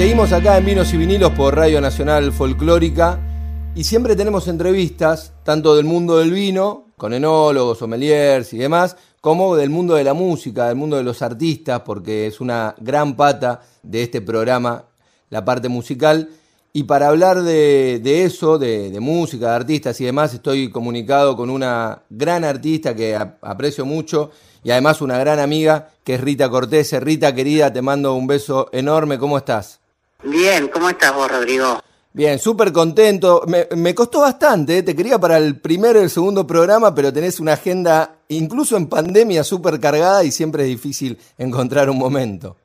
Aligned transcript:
Seguimos 0.00 0.32
acá 0.32 0.56
en 0.56 0.64
Vinos 0.64 0.94
y 0.94 0.96
Vinilos 0.96 1.32
por 1.32 1.54
Radio 1.54 1.78
Nacional 1.78 2.32
Folclórica 2.32 3.20
y 3.74 3.84
siempre 3.84 4.16
tenemos 4.16 4.48
entrevistas, 4.48 5.34
tanto 5.44 5.76
del 5.76 5.84
mundo 5.84 6.16
del 6.16 6.30
vino, 6.30 6.86
con 6.96 7.12
enólogos, 7.12 7.76
sommeliers 7.76 8.54
y 8.54 8.56
demás, 8.56 8.96
como 9.20 9.56
del 9.56 9.68
mundo 9.68 9.96
de 9.96 10.04
la 10.04 10.14
música, 10.14 10.68
del 10.68 10.76
mundo 10.76 10.96
de 10.96 11.02
los 11.02 11.20
artistas, 11.20 11.82
porque 11.84 12.26
es 12.26 12.40
una 12.40 12.74
gran 12.78 13.14
pata 13.14 13.60
de 13.82 14.02
este 14.02 14.22
programa, 14.22 14.86
la 15.28 15.44
parte 15.44 15.68
musical. 15.68 16.30
Y 16.72 16.84
para 16.84 17.08
hablar 17.08 17.42
de, 17.42 18.24
eso, 18.24 18.58
de, 18.58 18.96
música, 19.00 19.50
de 19.50 19.54
artistas 19.56 20.00
y 20.00 20.06
demás, 20.06 20.32
estoy 20.32 20.70
comunicado 20.70 21.36
con 21.36 21.50
una 21.50 22.04
gran 22.08 22.44
artista 22.44 22.94
que 22.96 23.18
aprecio 23.42 23.84
mucho 23.84 24.30
y 24.64 24.70
además 24.70 25.02
una 25.02 25.18
gran 25.18 25.40
amiga, 25.40 25.90
que 26.04 26.14
es 26.14 26.22
Rita 26.22 26.48
Cortés. 26.48 26.90
Rita, 27.02 27.34
querida, 27.34 27.70
te 27.70 27.82
mando 27.82 28.14
un 28.14 28.26
beso 28.26 28.70
enorme. 28.72 29.18
¿Cómo 29.18 29.36
estás? 29.36 29.79
Bien, 30.22 30.68
¿cómo 30.68 30.88
estás 30.88 31.14
vos, 31.14 31.30
Rodrigo? 31.30 31.80
Bien, 32.12 32.38
súper 32.38 32.72
contento. 32.72 33.44
Me, 33.46 33.94
costó 33.94 34.20
bastante, 34.20 34.78
¿eh? 34.78 34.82
te 34.82 34.96
quería 34.96 35.18
para 35.18 35.38
el 35.38 35.60
primero 35.60 36.00
y 36.00 36.04
el 36.04 36.10
segundo 36.10 36.46
programa, 36.46 36.94
pero 36.94 37.12
tenés 37.12 37.38
una 37.38 37.52
agenda, 37.52 38.16
incluso 38.28 38.76
en 38.76 38.88
pandemia, 38.88 39.44
súper 39.44 39.78
cargada 39.78 40.24
y 40.24 40.32
siempre 40.32 40.64
es 40.64 40.68
difícil 40.68 41.18
encontrar 41.38 41.88
un 41.88 41.98
momento. 41.98 42.56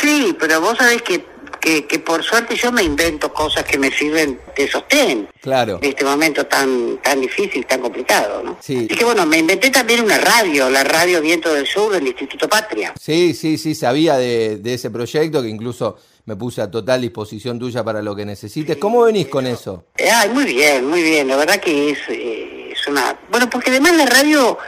Sí, 0.00 0.34
pero 0.40 0.60
vos 0.60 0.78
sabés 0.78 1.02
que 1.02 1.24
que, 1.64 1.98
por 1.98 2.22
suerte 2.22 2.56
yo 2.56 2.70
me 2.70 2.82
invento 2.82 3.32
cosas 3.32 3.64
que 3.64 3.78
me 3.78 3.90
sirven 3.90 4.38
de 4.56 4.68
sostén. 4.68 5.28
Claro. 5.40 5.78
En 5.80 5.88
este 5.88 6.04
momento 6.04 6.46
tan 6.46 6.98
tan 7.02 7.20
difícil, 7.20 7.64
tan 7.66 7.80
complicado, 7.80 8.42
¿no? 8.42 8.58
Sí. 8.60 8.86
Así 8.86 8.98
que 8.98 9.04
bueno, 9.04 9.24
me 9.24 9.38
inventé 9.38 9.70
también 9.70 10.04
una 10.04 10.18
radio, 10.18 10.68
la 10.68 10.84
radio 10.84 11.20
Viento 11.20 11.52
del 11.52 11.66
Sur 11.66 11.92
del 11.92 12.06
Instituto 12.06 12.48
Patria. 12.48 12.92
Sí, 13.00 13.34
sí, 13.34 13.56
sí, 13.56 13.74
sabía 13.74 14.16
de, 14.16 14.60
ese 14.64 14.90
proyecto 14.90 15.42
que 15.42 15.48
incluso 15.48 15.96
me 16.26 16.36
puse 16.36 16.62
a 16.62 16.70
total 16.70 17.00
disposición 17.00 17.58
tuya 17.58 17.84
para 17.84 18.00
lo 18.00 18.16
que 18.16 18.24
necesites. 18.24 18.76
¿Cómo 18.78 19.02
venís 19.02 19.28
con 19.28 19.46
eso? 19.46 19.84
Ay, 19.98 20.30
muy 20.30 20.44
bien, 20.44 20.86
muy 20.86 21.02
bien. 21.02 21.28
La 21.28 21.36
verdad 21.36 21.60
que 21.60 21.90
es, 21.90 21.98
eh, 22.08 22.70
es 22.72 22.86
una... 22.86 23.18
Bueno, 23.30 23.50
porque 23.50 23.70
además 23.70 23.96
la 23.96 24.06
radio, 24.06 24.58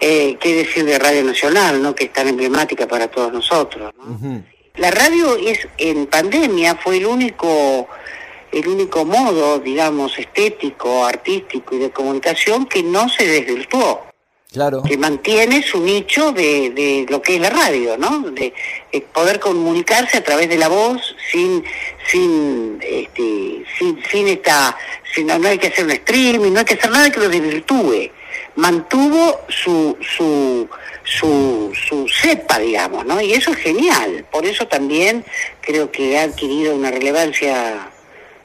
eh, 0.00 0.36
qué 0.40 0.54
decir 0.54 0.84
de 0.84 0.98
Radio 0.98 1.24
Nacional, 1.24 1.82
¿no? 1.82 1.94
Que 1.94 2.04
es 2.04 2.12
tan 2.12 2.28
emblemática 2.28 2.86
para 2.86 3.08
todos 3.08 3.32
nosotros, 3.32 3.92
¿no? 3.98 4.42
La 4.76 4.90
radio 4.92 5.36
es 5.36 5.66
en 5.78 6.06
pandemia 6.06 6.76
fue 6.76 6.98
el 6.98 7.06
único 7.06 7.88
el 8.52 8.66
único 8.66 9.04
modo, 9.04 9.58
digamos, 9.58 10.18
estético, 10.18 11.04
artístico 11.04 11.74
y 11.76 11.78
de 11.78 11.90
comunicación 11.90 12.66
que 12.66 12.82
no 12.82 13.08
se 13.08 13.26
desvirtuó. 13.26 14.09
Claro. 14.52 14.82
Que 14.82 14.98
mantiene 14.98 15.62
su 15.62 15.80
nicho 15.80 16.32
de, 16.32 16.70
de 16.70 17.06
lo 17.08 17.22
que 17.22 17.36
es 17.36 17.40
la 17.40 17.50
radio, 17.50 17.96
¿no? 17.96 18.30
De, 18.30 18.52
poder 19.12 19.38
comunicarse 19.38 20.18
a 20.18 20.24
través 20.24 20.48
de 20.48 20.58
la 20.58 20.68
voz 20.68 21.14
sin 21.30 21.64
sin 22.10 22.80
este 22.82 23.64
sin, 23.78 24.02
sin 24.10 24.26
esta 24.26 24.76
sin, 25.14 25.28
no 25.28 25.46
hay 25.46 25.58
que 25.58 25.68
hacer 25.68 25.84
un 25.84 25.92
streaming, 25.92 26.52
no 26.52 26.58
hay 26.60 26.64
que 26.64 26.74
hacer 26.74 26.90
nada 26.90 27.10
que 27.10 27.20
lo 27.20 27.28
desvirtúe. 27.28 28.10
Mantuvo 28.56 29.40
su 29.48 29.96
su 30.00 30.68
su, 31.04 31.72
su 31.74 32.06
cepa, 32.08 32.58
digamos, 32.58 33.04
¿no? 33.06 33.20
Y 33.20 33.32
eso 33.32 33.52
es 33.52 33.58
genial. 33.58 34.26
Por 34.30 34.46
eso 34.46 34.66
también 34.66 35.24
creo 35.60 35.90
que 35.90 36.18
ha 36.18 36.22
adquirido 36.22 36.74
una 36.74 36.90
relevancia 36.90 37.90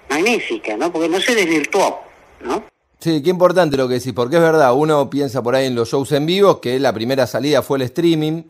magnífica, 0.10 0.78
¿no? 0.78 0.92
Porque 0.92 1.10
no 1.10 1.20
se 1.20 1.36
desvirtuó, 1.36 2.04
¿no? 2.42 2.64
Sí, 3.06 3.22
qué 3.22 3.30
importante 3.30 3.78
lo 3.78 3.88
que 3.88 3.94
decís, 4.00 4.14
porque 4.14 4.38
es 4.38 4.42
verdad, 4.42 4.74
uno 4.74 5.12
piensa 5.12 5.44
por 5.44 5.54
ahí 5.54 5.68
en 5.68 5.76
los 5.76 5.92
shows 5.92 6.12
en 6.14 6.26
vivo, 6.26 6.60
que 6.60 6.80
la 6.80 6.92
primera 6.92 7.28
salida 7.28 7.62
fue 7.62 7.78
el 7.78 7.84
streaming, 7.84 8.42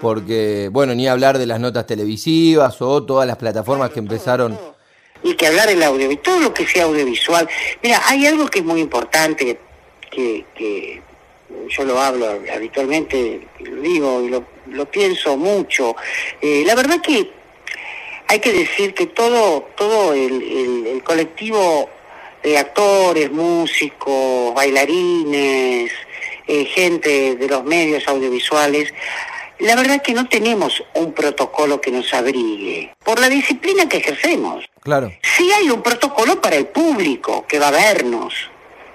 porque, 0.00 0.70
bueno, 0.72 0.94
ni 0.94 1.06
hablar 1.06 1.36
de 1.36 1.44
las 1.44 1.60
notas 1.60 1.86
televisivas 1.86 2.80
o 2.80 3.04
todas 3.04 3.26
las 3.26 3.36
plataformas 3.36 3.90
que 3.90 3.98
empezaron... 3.98 4.58
Y 5.22 5.34
que 5.34 5.48
hablar 5.48 5.68
el 5.68 5.82
audio, 5.82 6.08
todo 6.20 6.40
lo 6.40 6.54
que 6.54 6.66
sea 6.66 6.84
audiovisual. 6.84 7.46
Mira, 7.82 8.00
hay 8.06 8.26
algo 8.26 8.46
que 8.46 8.60
es 8.60 8.64
muy 8.64 8.80
importante, 8.80 9.60
que, 10.10 10.46
que 10.54 11.02
yo 11.68 11.84
lo 11.84 12.00
hablo 12.00 12.40
habitualmente, 12.50 13.46
lo 13.60 13.82
digo 13.82 14.22
y 14.22 14.30
lo, 14.74 14.90
pienso 14.90 15.36
mucho. 15.36 15.96
Eh, 16.40 16.62
la 16.66 16.74
verdad 16.74 17.02
que 17.02 17.30
hay 18.26 18.38
que 18.38 18.54
decir 18.54 18.94
que 18.94 19.04
todo, 19.04 19.68
todo 19.76 20.14
el, 20.14 21.02
colectivo 21.04 21.90
de 22.42 22.58
actores, 22.58 23.30
músicos, 23.30 24.54
bailarines, 24.54 25.90
eh, 26.46 26.64
gente 26.66 27.36
de 27.36 27.48
los 27.48 27.64
medios 27.64 28.06
audiovisuales, 28.08 28.92
la 29.58 29.74
verdad 29.74 30.00
que 30.02 30.14
no 30.14 30.28
tenemos 30.28 30.84
un 30.94 31.12
protocolo 31.12 31.80
que 31.80 31.90
nos 31.90 32.14
abrigue 32.14 32.94
por 33.04 33.18
la 33.18 33.28
disciplina 33.28 33.88
que 33.88 33.96
ejercemos. 33.96 34.64
Claro. 34.80 35.12
Sí 35.22 35.50
hay 35.52 35.68
un 35.70 35.82
protocolo 35.82 36.40
para 36.40 36.56
el 36.56 36.66
público 36.68 37.44
que 37.46 37.58
va 37.58 37.68
a 37.68 37.72
vernos, 37.72 38.34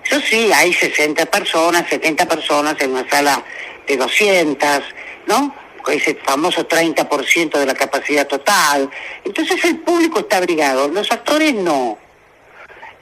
eso 0.05 0.19
sí, 0.19 0.51
hay 0.53 0.73
60 0.73 1.25
personas, 1.27 1.87
70 1.89 2.27
personas 2.27 2.75
en 2.81 2.91
una 2.91 3.09
sala 3.09 3.43
de 3.87 3.97
200, 3.97 4.69
¿no? 5.27 5.55
Ese 5.87 6.15
famoso 6.15 6.67
30% 6.67 7.57
de 7.57 7.65
la 7.65 7.73
capacidad 7.73 8.27
total. 8.27 8.89
Entonces 9.23 9.63
el 9.65 9.79
público 9.79 10.19
está 10.19 10.37
abrigado, 10.37 10.87
los 10.87 11.11
actores 11.11 11.53
no. 11.53 11.97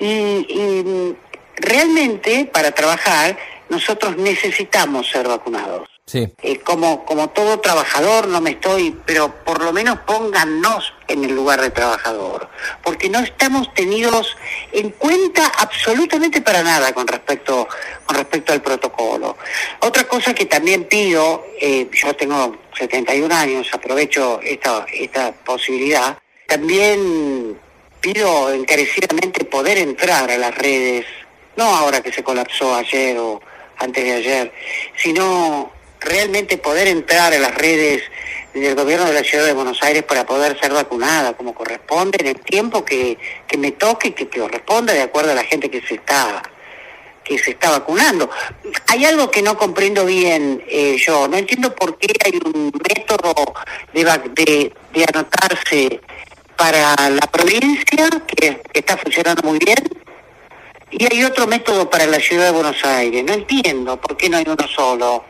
Y 0.05 1.15
realmente 1.55 2.49
para 2.51 2.71
trabajar 2.71 3.37
nosotros 3.69 4.17
necesitamos 4.17 5.09
ser 5.09 5.27
vacunados. 5.27 5.91
Eh, 6.13 6.59
como, 6.59 7.05
como 7.05 7.29
todo 7.29 7.61
trabajador 7.61 8.27
no 8.27 8.41
me 8.41 8.51
estoy, 8.51 8.97
pero 9.05 9.33
por 9.45 9.63
lo 9.63 9.71
menos 9.71 9.99
póngannos 9.99 10.93
en 11.07 11.23
el 11.23 11.33
lugar 11.33 11.61
de 11.61 11.69
trabajador, 11.69 12.49
porque 12.83 13.09
no 13.09 13.19
estamos 13.19 13.73
tenidos 13.73 14.35
en 14.73 14.89
cuenta 14.89 15.49
absolutamente 15.57 16.41
para 16.41 16.63
nada 16.63 16.91
con 16.93 17.07
respecto, 17.07 17.65
con 18.05 18.17
respecto 18.17 18.51
al 18.51 18.61
protocolo. 18.61 19.37
Otra 19.79 20.05
cosa 20.05 20.33
que 20.33 20.45
también 20.45 20.83
pido, 20.83 21.45
eh, 21.61 21.89
yo 21.93 22.13
tengo 22.13 22.57
71 22.77 23.33
años, 23.33 23.69
aprovecho 23.71 24.41
esta, 24.41 24.85
esta 24.91 25.31
posibilidad, 25.31 26.17
también 26.45 27.57
pido 28.01 28.51
encarecidamente 28.51 29.45
poder 29.45 29.77
entrar 29.77 30.29
a 30.29 30.37
las 30.37 30.55
redes, 30.55 31.05
no 31.55 31.63
ahora 31.63 32.01
que 32.01 32.11
se 32.11 32.23
colapsó 32.23 32.75
ayer 32.75 33.17
o 33.17 33.41
antes 33.77 34.03
de 34.03 34.13
ayer, 34.13 34.53
sino 34.97 35.71
realmente 35.99 36.57
poder 36.57 36.87
entrar 36.87 37.31
a 37.33 37.39
las 37.39 37.53
redes 37.55 38.03
del 38.53 38.75
gobierno 38.75 39.05
de 39.05 39.13
la 39.13 39.23
ciudad 39.23 39.45
de 39.45 39.53
Buenos 39.53 39.81
Aires 39.83 40.03
para 40.03 40.25
poder 40.25 40.59
ser 40.59 40.73
vacunada 40.73 41.33
como 41.33 41.53
corresponde 41.53 42.17
en 42.19 42.27
el 42.27 42.39
tiempo 42.41 42.83
que, 42.83 43.17
que 43.47 43.57
me 43.57 43.71
toque, 43.71 44.13
que, 44.13 44.27
que 44.27 44.39
corresponda 44.39 44.93
de 44.93 45.03
acuerdo 45.03 45.31
a 45.31 45.35
la 45.35 45.43
gente 45.43 45.69
que 45.69 45.81
se 45.81 45.95
está 45.95 46.43
que 47.23 47.37
se 47.37 47.51
está 47.51 47.69
vacunando. 47.69 48.31
Hay 48.87 49.05
algo 49.05 49.29
que 49.29 49.43
no 49.43 49.55
comprendo 49.55 50.05
bien 50.05 50.63
eh, 50.67 50.97
yo, 50.97 51.27
no 51.27 51.37
entiendo 51.37 51.73
por 51.75 51.97
qué 51.99 52.11
hay 52.25 52.39
un 52.43 52.71
método 52.89 53.53
de, 53.93 54.03
de, 54.03 54.73
de 54.91 55.05
anotarse 55.13 56.01
para 56.61 57.09
la 57.09 57.25
provincia 57.31 58.07
que, 58.27 58.61
está 58.71 58.95
funcionando 58.95 59.41
muy 59.41 59.57
bien 59.57 59.79
y 60.91 61.11
hay 61.11 61.23
otro 61.23 61.47
método 61.47 61.89
para 61.89 62.05
la 62.05 62.19
ciudad 62.19 62.45
de 62.45 62.51
Buenos 62.51 62.85
Aires. 62.85 63.23
No 63.25 63.33
entiendo 63.33 63.99
por 63.99 64.15
qué 64.15 64.29
no 64.29 64.37
hay 64.37 64.45
uno 64.45 64.67
solo. 64.67 65.25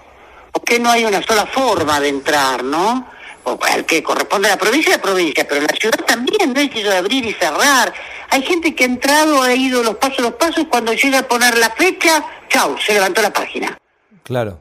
¿Por 0.52 0.62
qué 0.66 0.78
no 0.78 0.92
hay 0.92 1.06
una 1.06 1.24
sola 1.24 1.46
forma 1.46 2.02
de 2.02 2.10
entrar, 2.10 2.66
no? 2.66 3.08
Al 3.46 3.86
que 3.86 4.04
corresponde 4.04 4.50
a 4.50 4.52
la 4.52 4.58
provincia, 4.58 4.98
la 4.98 5.02
provincia, 5.02 5.48
pero 5.48 5.62
la 5.62 5.74
ciudad 5.80 6.04
también, 6.06 6.52
no 6.54 6.60
es 6.60 6.70
que 6.70 6.84
de 6.84 6.98
abrir 6.98 7.26
y 7.26 7.32
cerrar. 7.32 7.94
Hay 8.30 8.42
gente 8.42 8.76
que 8.76 8.84
ha 8.84 8.88
entrado, 8.88 9.42
ha 9.42 9.54
ido 9.56 9.84
los 9.84 9.96
pasos, 9.96 10.20
los 10.20 10.34
pasos, 10.34 10.66
cuando 10.70 10.92
llega 10.92 11.20
a 11.20 11.28
poner 11.30 11.58
la 11.58 11.70
fecha, 11.70 12.26
chau, 12.50 12.76
se 12.78 12.92
levantó 12.92 13.22
la 13.22 13.32
página. 13.32 13.78
Claro. 14.24 14.60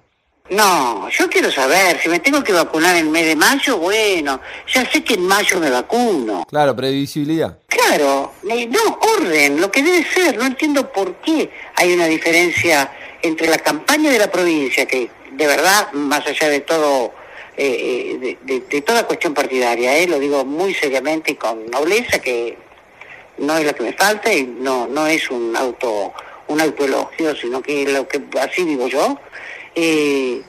No, 0.51 1.09
yo 1.11 1.31
quiero 1.31 1.51
saber, 1.53 2.01
si 2.03 2.09
me 2.09 2.19
tengo 2.19 2.43
que 2.43 2.53
vacunar 2.53 2.97
en 2.97 3.07
el 3.07 3.13
mes 3.13 3.25
de 3.25 3.37
mayo, 3.37 3.79
bueno, 3.79 4.41
ya 4.67 4.85
sé 4.91 5.05
que 5.05 5.15
en 5.15 5.23
mayo 5.23 5.61
me 5.61 5.71
vacuno. 5.71 6.45
Claro, 6.49 6.75
previsibilidad. 6.75 7.57
Claro, 7.69 8.33
no, 8.43 8.99
orden, 9.17 9.61
lo 9.61 9.71
que 9.71 9.81
debe 9.81 10.05
ser, 10.05 10.37
no 10.37 10.47
entiendo 10.47 10.91
por 10.93 11.15
qué 11.21 11.51
hay 11.77 11.93
una 11.93 12.07
diferencia 12.07 12.91
entre 13.23 13.47
la 13.47 13.59
campaña 13.59 14.11
de 14.11 14.19
la 14.19 14.29
provincia, 14.29 14.87
que 14.87 15.09
de 15.31 15.47
verdad, 15.47 15.93
más 15.93 16.27
allá 16.27 16.49
de 16.49 16.61
todo, 16.61 17.13
eh, 17.57 18.19
eh, 18.21 18.61
de, 18.69 18.83
toda 18.83 19.07
cuestión 19.07 19.33
partidaria, 19.33 19.97
eh, 19.99 20.09
lo 20.09 20.19
digo 20.19 20.45
muy 20.45 20.75
seriamente 20.75 21.31
y 21.31 21.35
con 21.37 21.71
nobleza, 21.71 22.19
que 22.19 22.59
no 23.39 23.57
es 23.57 23.65
lo 23.65 23.73
que 23.73 23.85
me 23.85 23.93
falta 23.93 24.33
y 24.33 24.43
no, 24.43 24.89
no 24.89 25.07
es 25.07 25.31
un 25.31 25.55
auto 25.57 26.13
un 26.51 26.61
autoelogio, 26.61 27.35
sino 27.37 27.63
que 27.63 27.87
lo 27.87 28.09
que 28.09 28.21
así 28.41 28.65
digo 28.65 28.89
yo, 28.89 29.19
eh, 29.75 30.43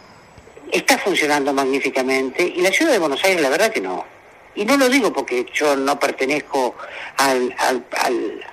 está 0.71 0.97
funcionando 0.97 1.53
magníficamente 1.53 2.43
y 2.43 2.61
la 2.61 2.71
ciudad 2.71 2.91
de 2.91 2.99
Buenos 2.99 3.23
Aires 3.23 3.41
la 3.41 3.49
verdad 3.49 3.71
que 3.71 3.81
no. 3.81 4.05
Y 4.53 4.65
no 4.65 4.75
lo 4.75 4.89
digo 4.89 5.13
porque 5.13 5.45
yo 5.53 5.75
no 5.77 5.97
pertenezco 5.97 6.75
al, 7.17 7.55
al, 7.57 7.85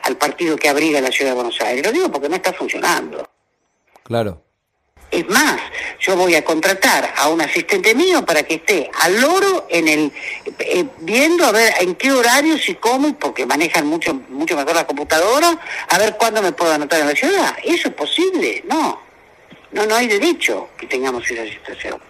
al 0.02 0.16
partido 0.16 0.56
que 0.56 0.68
abriga 0.68 1.00
la 1.00 1.10
ciudad 1.10 1.32
de 1.32 1.36
Buenos 1.36 1.60
Aires, 1.60 1.84
lo 1.84 1.92
digo 1.92 2.10
porque 2.10 2.28
no 2.28 2.36
está 2.36 2.52
funcionando. 2.52 3.28
Claro. 4.04 4.42
Es 5.10 5.26
más, 5.28 5.58
yo 6.00 6.16
voy 6.16 6.34
a 6.34 6.44
contratar 6.44 7.14
a 7.16 7.28
un 7.28 7.40
asistente 7.40 7.94
mío 7.94 8.26
para 8.26 8.42
que 8.42 8.56
esté 8.56 8.90
al 9.00 9.18
loro 9.20 9.66
en 9.70 9.88
el 9.88 10.12
eh, 10.58 10.84
viendo 10.98 11.46
a 11.46 11.52
ver 11.52 11.72
en 11.80 11.94
qué 11.94 12.12
horarios 12.12 12.68
y 12.68 12.74
cómo, 12.74 13.18
porque 13.18 13.46
manejan 13.46 13.86
mucho 13.86 14.12
mucho 14.28 14.54
mejor 14.54 14.74
la 14.74 14.86
computadora, 14.86 15.58
a 15.88 15.98
ver 15.98 16.16
cuándo 16.18 16.42
me 16.42 16.52
puedo 16.52 16.72
anotar 16.72 17.00
en 17.00 17.06
la 17.06 17.14
ciudad. 17.14 17.56
¿Eso 17.64 17.88
es 17.88 17.94
posible? 17.94 18.62
No. 18.68 19.07
No, 19.72 19.86
no 19.86 19.94
hay 19.94 20.06
derecho 20.06 20.68
que 20.78 20.86
tengamos 20.86 21.30
esa 21.30 21.44
situación. 21.44 22.00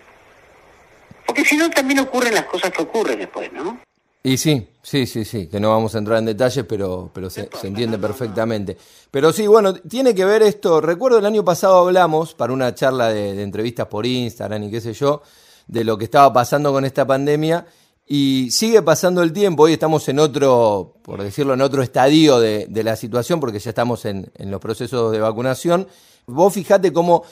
Porque 1.27 1.45
si 1.45 1.57
no, 1.57 1.69
también 1.71 2.01
ocurren 2.01 2.35
las 2.35 2.45
cosas 2.45 2.71
que 2.71 2.83
ocurren 2.83 3.19
después, 3.19 3.53
¿no? 3.53 3.81
Y 4.23 4.37
sí, 4.37 4.69
sí, 4.83 5.07
sí, 5.07 5.25
sí, 5.25 5.47
que 5.47 5.61
no 5.61 5.71
vamos 5.71 5.95
a 5.95 5.99
entrar 5.99 6.19
en 6.19 6.27
detalles, 6.27 6.65
pero, 6.69 7.11
pero 7.15 7.31
se, 7.31 7.49
entiende 7.63 7.99
perfectamente. 7.99 8.77
Pero 9.11 9.33
sí, 9.33 9.47
bueno, 9.47 9.75
tiene 9.75 10.15
que 10.15 10.25
ver 10.25 10.43
esto. 10.43 10.81
Recuerdo 10.81 11.19
el 11.19 11.27
año 11.27 11.45
pasado 11.45 11.79
hablamos 11.79 12.35
para 12.35 12.53
una 12.53 12.75
charla 12.75 13.11
de, 13.11 13.43
entrevistas 13.43 13.87
por 13.87 14.07
Instagram 14.07 14.65
y 14.65 14.71
qué 14.71 14.81
sé 14.81 14.93
yo, 14.93 15.23
de 15.67 15.85
lo 15.85 15.97
que 15.97 16.05
estaba 16.05 16.33
pasando 16.33 16.73
con 16.73 16.85
esta 16.85 17.07
pandemia. 17.07 17.67
Y 18.07 18.51
sigue 18.51 18.83
pasando 18.83 19.23
el 19.23 19.33
tiempo, 19.33 19.65
hoy 19.65 19.75
estamos 19.75 20.09
en 20.09 20.19
otro, 20.19 20.95
por 21.03 21.23
decirlo, 21.23 21.55
en 21.55 21.61
otro 21.61 21.83
estadio 21.83 22.41
de, 22.41 22.67
de 22.69 22.83
la 22.83 22.97
situación, 22.97 23.39
porque 23.39 23.59
ya 23.59 23.71
estamos 23.71 24.05
en, 24.07 24.31
en 24.37 24.51
los 24.51 24.61
procesos 24.61 25.13
de 25.13 25.21
vacunación. 25.21 25.87
Vos 26.27 26.55
fijate 26.55 26.93
cómo 26.93 27.25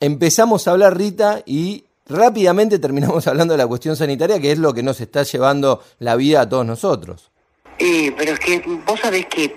empezamos 0.00 0.66
a 0.66 0.72
hablar, 0.72 0.96
Rita, 0.96 1.42
y 1.46 1.84
rápidamente 2.06 2.78
terminamos 2.78 3.26
hablando 3.28 3.54
de 3.54 3.58
la 3.58 3.66
cuestión 3.66 3.96
sanitaria, 3.96 4.40
que 4.40 4.52
es 4.52 4.58
lo 4.58 4.72
que 4.72 4.82
nos 4.82 5.00
está 5.00 5.22
llevando 5.22 5.82
la 5.98 6.16
vida 6.16 6.42
a 6.42 6.48
todos 6.48 6.66
nosotros. 6.66 7.30
Eh, 7.78 8.12
pero 8.16 8.32
es 8.32 8.40
que 8.40 8.62
vos 8.84 8.98
sabés 9.00 9.26
que 9.26 9.54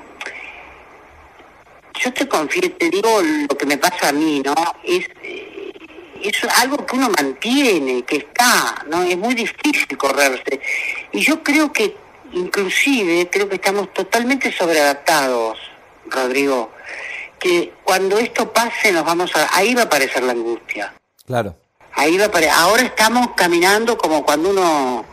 yo 2.03 2.13
te 2.13 2.27
confío, 2.27 2.71
te 2.73 2.89
digo 2.89 3.21
lo 3.49 3.57
que 3.57 3.65
me 3.65 3.77
pasa 3.77 4.09
a 4.09 4.11
mí, 4.11 4.41
¿no? 4.43 4.55
Es, 4.83 5.07
eh, 5.23 5.71
es 6.23 6.43
algo 6.59 6.85
que 6.85 6.95
uno 6.95 7.09
mantiene, 7.09 8.03
que 8.03 8.17
está, 8.17 8.85
¿no? 8.89 9.03
Es 9.03 9.17
muy 9.17 9.33
difícil 9.33 9.97
correrse. 9.97 10.59
Y 11.11 11.21
yo 11.21 11.43
creo 11.43 11.71
que, 11.71 11.95
inclusive, 12.33 13.29
creo 13.31 13.49
que 13.49 13.55
estamos 13.55 13.93
totalmente 13.93 14.51
sobreadaptados, 14.51 15.57
Rodrigo, 16.05 16.71
que 17.41 17.73
cuando 17.83 18.19
esto 18.19 18.53
pase 18.53 18.91
nos 18.91 19.03
vamos 19.03 19.35
a... 19.35 19.57
Ahí 19.57 19.73
va 19.73 19.81
a 19.81 19.85
aparecer 19.85 20.23
la 20.23 20.31
angustia. 20.31 20.93
Claro. 21.25 21.55
Ahí 21.93 22.17
va 22.17 22.29
Ahora 22.55 22.83
estamos 22.83 23.31
caminando 23.35 23.97
como 23.97 24.23
cuando 24.23 24.49
uno 24.49 25.05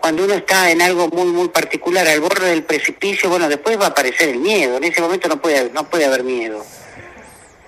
cuando 0.00 0.24
uno 0.24 0.32
está 0.32 0.70
en 0.70 0.80
algo 0.80 1.08
muy 1.08 1.26
muy 1.26 1.48
particular 1.48 2.08
al 2.08 2.20
borde 2.20 2.48
del 2.48 2.64
precipicio, 2.64 3.28
bueno, 3.28 3.50
después 3.50 3.78
va 3.78 3.84
a 3.84 3.88
aparecer 3.88 4.30
el 4.30 4.38
miedo. 4.38 4.78
En 4.78 4.84
ese 4.84 5.02
momento 5.02 5.28
no 5.28 5.40
puede 5.40 5.70
no 5.70 5.88
puede 5.88 6.06
haber 6.06 6.24
miedo, 6.24 6.64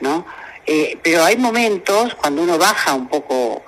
¿no? 0.01 0.25
Eh, 0.67 0.99
pero 1.03 1.25
hay 1.25 1.37
momentos 1.37 2.15
cuando 2.15 2.43
uno 2.43 2.57
baja 2.57 2.95
un 2.95 3.09
poco 3.09 3.63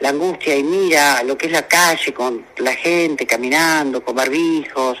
la 0.00 0.10
angustia 0.10 0.54
y 0.56 0.62
mira 0.62 1.22
lo 1.22 1.38
que 1.38 1.46
es 1.46 1.52
la 1.52 1.66
calle 1.66 2.12
con 2.12 2.44
la 2.58 2.74
gente 2.74 3.26
caminando 3.26 4.04
con 4.04 4.14
barbijos, 4.14 4.98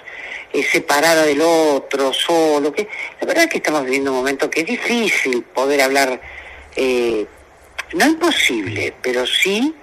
eh, 0.52 0.62
separada 0.62 1.24
del 1.24 1.40
otro, 1.40 2.12
solo. 2.12 2.72
Que 2.72 2.88
la 3.20 3.26
verdad 3.26 3.44
es 3.44 3.50
que 3.50 3.58
estamos 3.58 3.84
viviendo 3.84 4.10
un 4.10 4.18
momento 4.18 4.50
que 4.50 4.60
es 4.60 4.66
difícil 4.66 5.42
poder 5.42 5.82
hablar. 5.82 6.20
Eh, 6.76 7.26
no 7.94 8.06
imposible, 8.06 8.94
pero 9.02 9.26
sí 9.26 9.74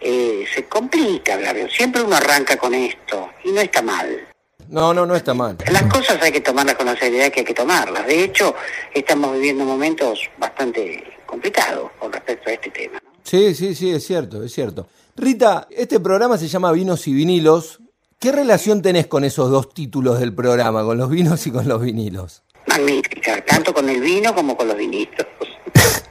eh, 0.00 0.44
se 0.54 0.64
complica 0.66 1.34
hablar. 1.34 1.56
Siempre 1.70 2.02
uno 2.02 2.16
arranca 2.16 2.56
con 2.56 2.74
esto 2.74 3.30
y 3.44 3.52
no 3.52 3.60
está 3.60 3.82
mal. 3.82 4.28
No, 4.68 4.92
no, 4.92 5.06
no 5.06 5.14
está 5.14 5.32
mal. 5.32 5.56
Las 5.70 5.84
cosas 5.84 6.20
hay 6.20 6.32
que 6.32 6.40
tomarlas 6.40 6.74
con 6.74 6.86
la 6.86 6.96
seriedad 6.96 7.30
que 7.30 7.40
hay 7.40 7.46
que 7.46 7.54
tomarlas. 7.54 8.06
De 8.06 8.24
hecho, 8.24 8.54
estamos 8.92 9.32
viviendo 9.34 9.64
momentos 9.64 10.28
bastante 10.38 11.04
complicados 11.24 11.90
con 11.98 12.12
respecto 12.12 12.50
a 12.50 12.52
este 12.52 12.70
tema. 12.70 13.00
Sí, 13.22 13.54
sí, 13.54 13.74
sí, 13.74 13.90
es 13.90 14.04
cierto, 14.06 14.42
es 14.42 14.52
cierto. 14.52 14.88
Rita, 15.16 15.66
este 15.70 16.00
programa 16.00 16.36
se 16.38 16.48
llama 16.48 16.72
Vinos 16.72 17.06
y 17.08 17.14
Vinilos. 17.14 17.80
¿Qué 18.18 18.32
relación 18.32 18.80
tenés 18.80 19.06
con 19.06 19.24
esos 19.24 19.50
dos 19.50 19.74
títulos 19.74 20.18
del 20.18 20.34
programa, 20.34 20.82
con 20.84 20.96
los 20.96 21.10
vinos 21.10 21.46
y 21.46 21.50
con 21.50 21.68
los 21.68 21.82
vinilos? 21.82 22.42
Magnífica, 22.66 23.44
tanto 23.44 23.74
con 23.74 23.90
el 23.90 24.00
vino 24.00 24.34
como 24.34 24.56
con 24.56 24.68
los 24.68 24.76
vinilos. 24.76 25.26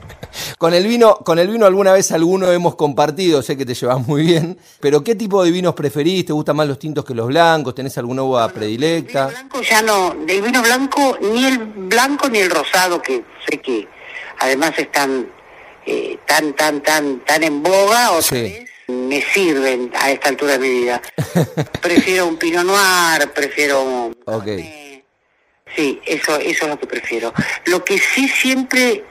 Con 0.57 0.73
el 0.73 0.85
vino, 0.87 1.15
con 1.17 1.37
el 1.37 1.49
vino 1.49 1.65
alguna 1.65 1.91
vez 1.91 2.11
alguno 2.11 2.49
hemos 2.49 2.75
compartido, 2.75 3.41
sé 3.41 3.57
que 3.57 3.65
te 3.65 3.73
llevas 3.73 4.05
muy 4.07 4.23
bien, 4.23 4.57
pero 4.79 5.03
¿qué 5.03 5.13
tipo 5.15 5.43
de 5.43 5.51
vinos 5.51 5.73
preferís? 5.75 6.25
¿Te 6.25 6.33
gustan 6.33 6.55
más 6.55 6.67
los 6.67 6.79
tintos 6.79 7.03
que 7.03 7.13
los 7.13 7.27
blancos? 7.27 7.75
¿Tenés 7.75 7.97
alguna 7.97 8.23
uva 8.23 8.47
predilecta? 8.49 9.27
Del 9.27 9.35
vino 9.35 9.49
blanco 9.49 9.61
ya 9.61 9.81
no, 9.81 10.15
del 10.25 10.41
vino 10.41 10.61
blanco 10.61 11.17
ni 11.21 11.45
el 11.45 11.57
blanco 11.57 12.29
ni 12.29 12.39
el 12.39 12.49
rosado, 12.49 13.01
que 13.01 13.23
sé 13.49 13.59
que 13.59 13.87
además 14.39 14.71
están 14.77 15.29
eh, 15.85 16.17
tan, 16.25 16.53
tan, 16.53 16.81
tan, 16.81 17.19
tan 17.25 17.43
en 17.43 17.61
boga, 17.61 18.11
o 18.11 18.21
me 18.87 19.21
sirven 19.21 19.91
a 19.95 20.11
esta 20.11 20.29
altura 20.29 20.53
de 20.53 20.59
mi 20.59 20.69
vida. 20.69 21.01
prefiero 21.81 22.27
un 22.27 22.37
Pinot 22.37 22.65
Noir, 22.65 23.31
prefiero 23.33 24.11
Okay. 24.25 25.03
Sí, 25.75 25.99
eso, 26.05 26.37
eso 26.37 26.63
es 26.65 26.69
lo 26.69 26.79
que 26.79 26.87
prefiero. 26.87 27.33
Lo 27.65 27.83
que 27.83 27.97
sí 27.97 28.27
siempre 28.29 29.03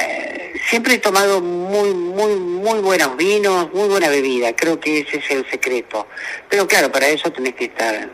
eh, 0.00 0.52
siempre 0.68 0.94
he 0.94 0.98
tomado 0.98 1.40
muy, 1.40 1.92
muy, 1.94 2.36
muy 2.36 2.80
buenos 2.80 3.16
vinos, 3.16 3.72
muy 3.72 3.88
buena 3.88 4.08
bebida. 4.08 4.54
Creo 4.54 4.78
que 4.78 5.00
ese 5.00 5.18
es 5.18 5.30
el 5.30 5.48
secreto. 5.50 6.06
Pero 6.48 6.66
claro, 6.66 6.90
para 6.90 7.08
eso 7.08 7.30
tenés 7.32 7.54
que 7.54 7.64
estar 7.66 8.08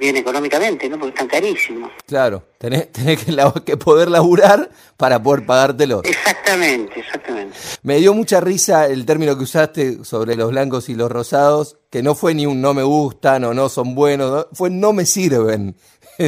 bien 0.00 0.16
económicamente, 0.16 0.88
¿no? 0.88 0.98
Porque 0.98 1.10
están 1.10 1.28
carísimos. 1.28 1.92
Claro, 2.06 2.42
tenés, 2.58 2.90
tenés 2.92 3.24
que, 3.24 3.36
que, 3.64 3.76
poder 3.76 4.10
laburar 4.10 4.70
para 4.96 5.22
poder 5.22 5.46
pagártelo. 5.46 6.02
Exactamente, 6.02 6.98
exactamente. 6.98 7.56
Me 7.82 7.98
dio 7.98 8.14
mucha 8.14 8.40
risa 8.40 8.86
el 8.86 9.06
término 9.06 9.36
que 9.36 9.44
usaste 9.44 10.04
sobre 10.04 10.34
los 10.34 10.50
blancos 10.50 10.88
y 10.88 10.94
los 10.94 11.12
rosados, 11.12 11.76
que 11.90 12.02
no 12.02 12.14
fue 12.16 12.34
ni 12.34 12.46
un 12.46 12.60
no 12.60 12.74
me 12.74 12.82
gustan 12.82 13.44
o 13.44 13.54
no 13.54 13.68
son 13.68 13.94
buenos, 13.94 14.46
fue 14.52 14.70
no 14.70 14.92
me 14.92 15.06
sirven. 15.06 15.76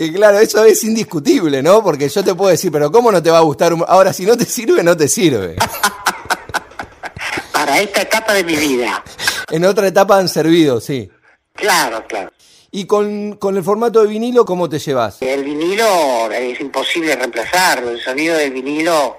Que 0.00 0.10
claro, 0.10 0.38
eso 0.38 0.64
es 0.64 0.82
indiscutible, 0.82 1.62
¿no? 1.62 1.84
Porque 1.84 2.08
yo 2.08 2.24
te 2.24 2.34
puedo 2.34 2.50
decir, 2.50 2.72
pero 2.72 2.90
¿cómo 2.90 3.12
no 3.12 3.22
te 3.22 3.30
va 3.30 3.36
a 3.36 3.42
gustar? 3.42 3.74
Ahora, 3.86 4.14
si 4.14 4.24
no 4.24 4.34
te 4.34 4.46
sirve, 4.46 4.82
no 4.82 4.96
te 4.96 5.06
sirve. 5.08 5.56
Para 7.52 7.78
esta 7.80 8.00
etapa 8.00 8.32
de 8.32 8.42
mi 8.42 8.56
vida. 8.56 9.04
En 9.50 9.64
otra 9.64 9.86
etapa 9.88 10.18
han 10.18 10.28
servido, 10.28 10.80
sí. 10.80 11.10
Claro, 11.54 12.04
claro. 12.06 12.30
¿Y 12.70 12.84
con, 12.84 13.36
con 13.36 13.56
el 13.56 13.64
formato 13.64 14.00
de 14.02 14.06
vinilo 14.08 14.44
cómo 14.44 14.68
te 14.68 14.78
llevas? 14.78 15.20
El 15.22 15.44
vinilo 15.44 16.30
es 16.30 16.60
imposible 16.60 17.16
reemplazarlo, 17.16 17.90
el 17.90 18.00
sonido 18.00 18.36
del 18.36 18.52
vinilo 18.52 19.16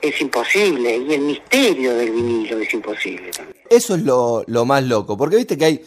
es 0.00 0.20
imposible 0.20 0.96
y 0.96 1.14
el 1.14 1.20
misterio 1.22 1.96
del 1.96 2.12
vinilo 2.12 2.58
es 2.58 2.72
imposible 2.72 3.30
también. 3.30 3.56
Eso 3.68 3.96
es 3.96 4.02
lo, 4.02 4.44
lo 4.46 4.64
más 4.64 4.84
loco, 4.84 5.16
porque 5.16 5.36
viste 5.36 5.58
que 5.58 5.64
hay 5.64 5.84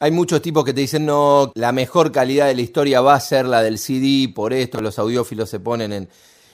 hay 0.00 0.12
muchos 0.12 0.40
tipos 0.40 0.64
que 0.64 0.72
te 0.72 0.80
dicen, 0.80 1.04
no, 1.04 1.50
la 1.56 1.72
mejor 1.72 2.12
calidad 2.12 2.46
de 2.46 2.54
la 2.54 2.60
historia 2.60 3.00
va 3.00 3.14
a 3.14 3.20
ser 3.20 3.46
la 3.46 3.62
del 3.62 3.78
CD, 3.78 4.32
por 4.32 4.52
esto 4.52 4.80
los 4.80 4.98
audiófilos 4.98 5.50
se 5.50 5.60
ponen 5.60 5.92
en... 5.92 6.08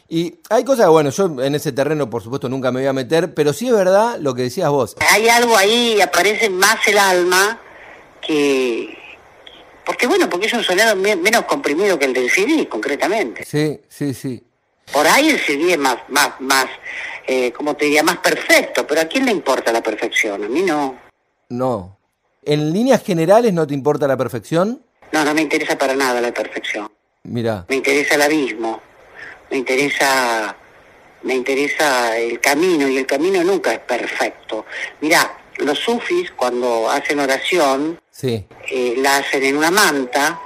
Y 0.08 0.34
hay 0.50 0.64
cosas, 0.64 0.88
bueno, 0.88 1.10
yo 1.10 1.26
en 1.42 1.54
ese 1.54 1.72
terreno 1.72 2.08
por 2.10 2.22
supuesto 2.22 2.48
nunca 2.48 2.70
me 2.70 2.80
voy 2.80 2.88
a 2.88 2.92
meter, 2.92 3.34
pero 3.34 3.52
sí 3.52 3.68
es 3.68 3.72
verdad 3.72 4.18
lo 4.20 4.34
que 4.34 4.42
decías 4.42 4.68
vos. 4.70 4.96
Hay 5.10 5.28
algo 5.28 5.56
ahí, 5.56 6.00
aparece 6.00 6.50
más 6.50 6.86
el 6.86 6.98
alma 6.98 7.60
que... 8.20 8.98
Porque 9.84 10.06
bueno, 10.06 10.30
porque 10.30 10.46
es 10.46 10.52
un 10.52 10.64
sonido 10.64 10.96
menos 10.96 11.44
comprimido 11.44 11.98
que 11.98 12.06
el 12.06 12.14
del 12.14 12.30
CD, 12.30 12.68
concretamente. 12.68 13.44
Sí, 13.44 13.80
sí, 13.88 14.14
sí. 14.14 14.42
Por 14.92 15.06
ahí 15.06 15.28
el 15.28 15.38
CD 15.38 15.72
es 15.72 15.78
más, 15.78 15.98
más, 16.08 16.40
más, 16.40 16.66
eh, 17.26 17.52
como 17.52 17.74
te 17.74 17.86
diría, 17.86 18.02
más 18.02 18.18
perfecto, 18.18 18.86
pero 18.86 19.02
¿a 19.02 19.04
quién 19.04 19.26
le 19.26 19.32
importa 19.32 19.72
la 19.72 19.82
perfección? 19.82 20.44
A 20.44 20.48
mí 20.48 20.62
no. 20.62 20.98
No, 21.50 21.98
¿En 22.46 22.72
líneas 22.72 23.02
generales 23.02 23.52
no 23.54 23.66
te 23.66 23.72
importa 23.72 24.06
la 24.06 24.16
perfección? 24.16 24.82
No, 25.12 25.24
no 25.24 25.34
me 25.34 25.40
interesa 25.40 25.78
para 25.78 25.94
nada 25.94 26.20
la 26.20 26.32
perfección. 26.32 26.90
Mira. 27.22 27.64
Me 27.68 27.76
interesa 27.76 28.16
el 28.16 28.22
abismo. 28.22 28.82
Me 29.50 29.58
interesa 29.58 30.56
me 31.22 31.34
interesa 31.34 32.18
el 32.18 32.38
camino 32.38 32.86
y 32.86 32.98
el 32.98 33.06
camino 33.06 33.42
nunca 33.42 33.72
es 33.72 33.78
perfecto. 33.78 34.66
Mira, 35.00 35.38
los 35.56 35.78
sufis 35.78 36.30
cuando 36.32 36.90
hacen 36.90 37.18
oración 37.18 37.98
sí. 38.10 38.44
Eh, 38.68 38.94
la 38.98 39.18
hacen 39.18 39.42
en 39.42 39.56
una 39.56 39.70
manta 39.70 40.38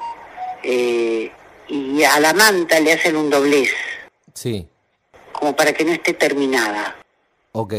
eh, 0.62 1.32
y 1.68 2.02
a 2.04 2.20
la 2.20 2.32
manta 2.32 2.78
le 2.78 2.92
hacen 2.92 3.16
un 3.16 3.28
doblez. 3.28 3.72
Sí. 4.34 4.68
Como 5.32 5.56
para 5.56 5.72
que 5.72 5.84
no 5.84 5.92
esté 5.92 6.14
terminada. 6.14 6.96
Ok 7.52 7.74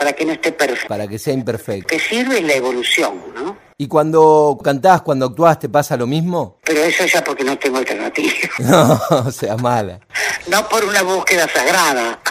para 0.00 0.14
que 0.14 0.24
no 0.24 0.32
esté 0.32 0.50
perfecto. 0.52 0.88
Para 0.88 1.06
que 1.06 1.18
sea 1.18 1.34
imperfecto. 1.34 1.88
Que 1.88 2.00
sirve 2.00 2.40
la 2.40 2.54
evolución, 2.54 3.20
¿no? 3.34 3.54
¿Y 3.76 3.86
cuando 3.86 4.58
cantás, 4.64 5.02
cuando 5.02 5.26
actuás, 5.26 5.58
te 5.58 5.68
pasa 5.68 5.94
lo 5.94 6.06
mismo? 6.06 6.56
Pero 6.64 6.80
eso 6.80 7.04
ya 7.04 7.22
porque 7.22 7.44
no 7.44 7.58
tengo 7.58 7.76
alternativa. 7.76 8.32
No, 8.60 9.30
sea 9.30 9.58
mala. 9.58 10.00
No 10.46 10.66
por 10.70 10.86
una 10.86 11.02
búsqueda 11.02 11.46
sagrada. 11.48 12.18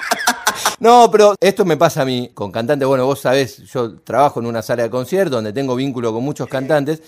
No, 0.80 1.10
pero 1.12 1.36
esto 1.40 1.64
me 1.64 1.78
pasa 1.78 2.02
a 2.02 2.06
mí 2.06 2.32
con 2.34 2.52
cantantes. 2.52 2.88
Bueno, 2.88 3.06
vos 3.06 3.20
sabés, 3.20 3.58
yo 3.72 4.00
trabajo 4.00 4.40
en 4.40 4.48
una 4.48 4.62
sala 4.62 4.84
de 4.84 4.90
concierto 4.90 5.36
donde 5.36 5.54
tengo 5.54 5.76
vínculo 5.76 6.12
con 6.12 6.24
muchos 6.24 6.48
cantantes 6.48 7.02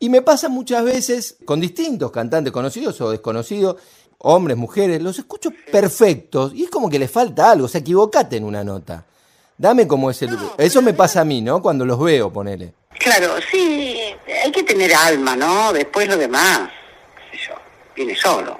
Y 0.00 0.08
me 0.08 0.22
pasa 0.22 0.48
muchas 0.48 0.82
veces 0.84 1.36
con 1.44 1.60
distintos 1.60 2.10
cantantes 2.10 2.52
conocidos 2.52 3.00
o 3.00 3.10
desconocidos, 3.10 3.76
hombres, 4.18 4.56
mujeres, 4.56 5.00
los 5.02 5.18
escucho 5.18 5.50
perfectos 5.70 6.52
y 6.54 6.64
es 6.64 6.70
como 6.70 6.90
que 6.90 6.98
les 6.98 7.10
falta 7.10 7.52
algo, 7.52 7.66
o 7.66 7.68
sea, 7.68 7.80
equivocate 7.80 8.36
en 8.36 8.44
una 8.44 8.64
nota. 8.64 9.06
Dame 9.60 9.86
como 9.86 10.10
ese... 10.10 10.26
Eso 10.56 10.80
me 10.80 10.94
pasa 10.94 11.20
a 11.20 11.24
mí, 11.26 11.42
¿no? 11.42 11.60
Cuando 11.60 11.84
los 11.84 12.00
veo, 12.00 12.32
ponele. 12.32 12.72
Claro, 12.98 13.34
sí, 13.50 14.00
hay 14.42 14.50
que 14.50 14.62
tener 14.62 14.94
alma, 14.94 15.36
¿no? 15.36 15.70
Después 15.74 16.08
lo 16.08 16.16
demás, 16.16 16.70
sé 17.30 17.36
yo, 17.46 17.54
viene 17.94 18.16
solo. 18.16 18.58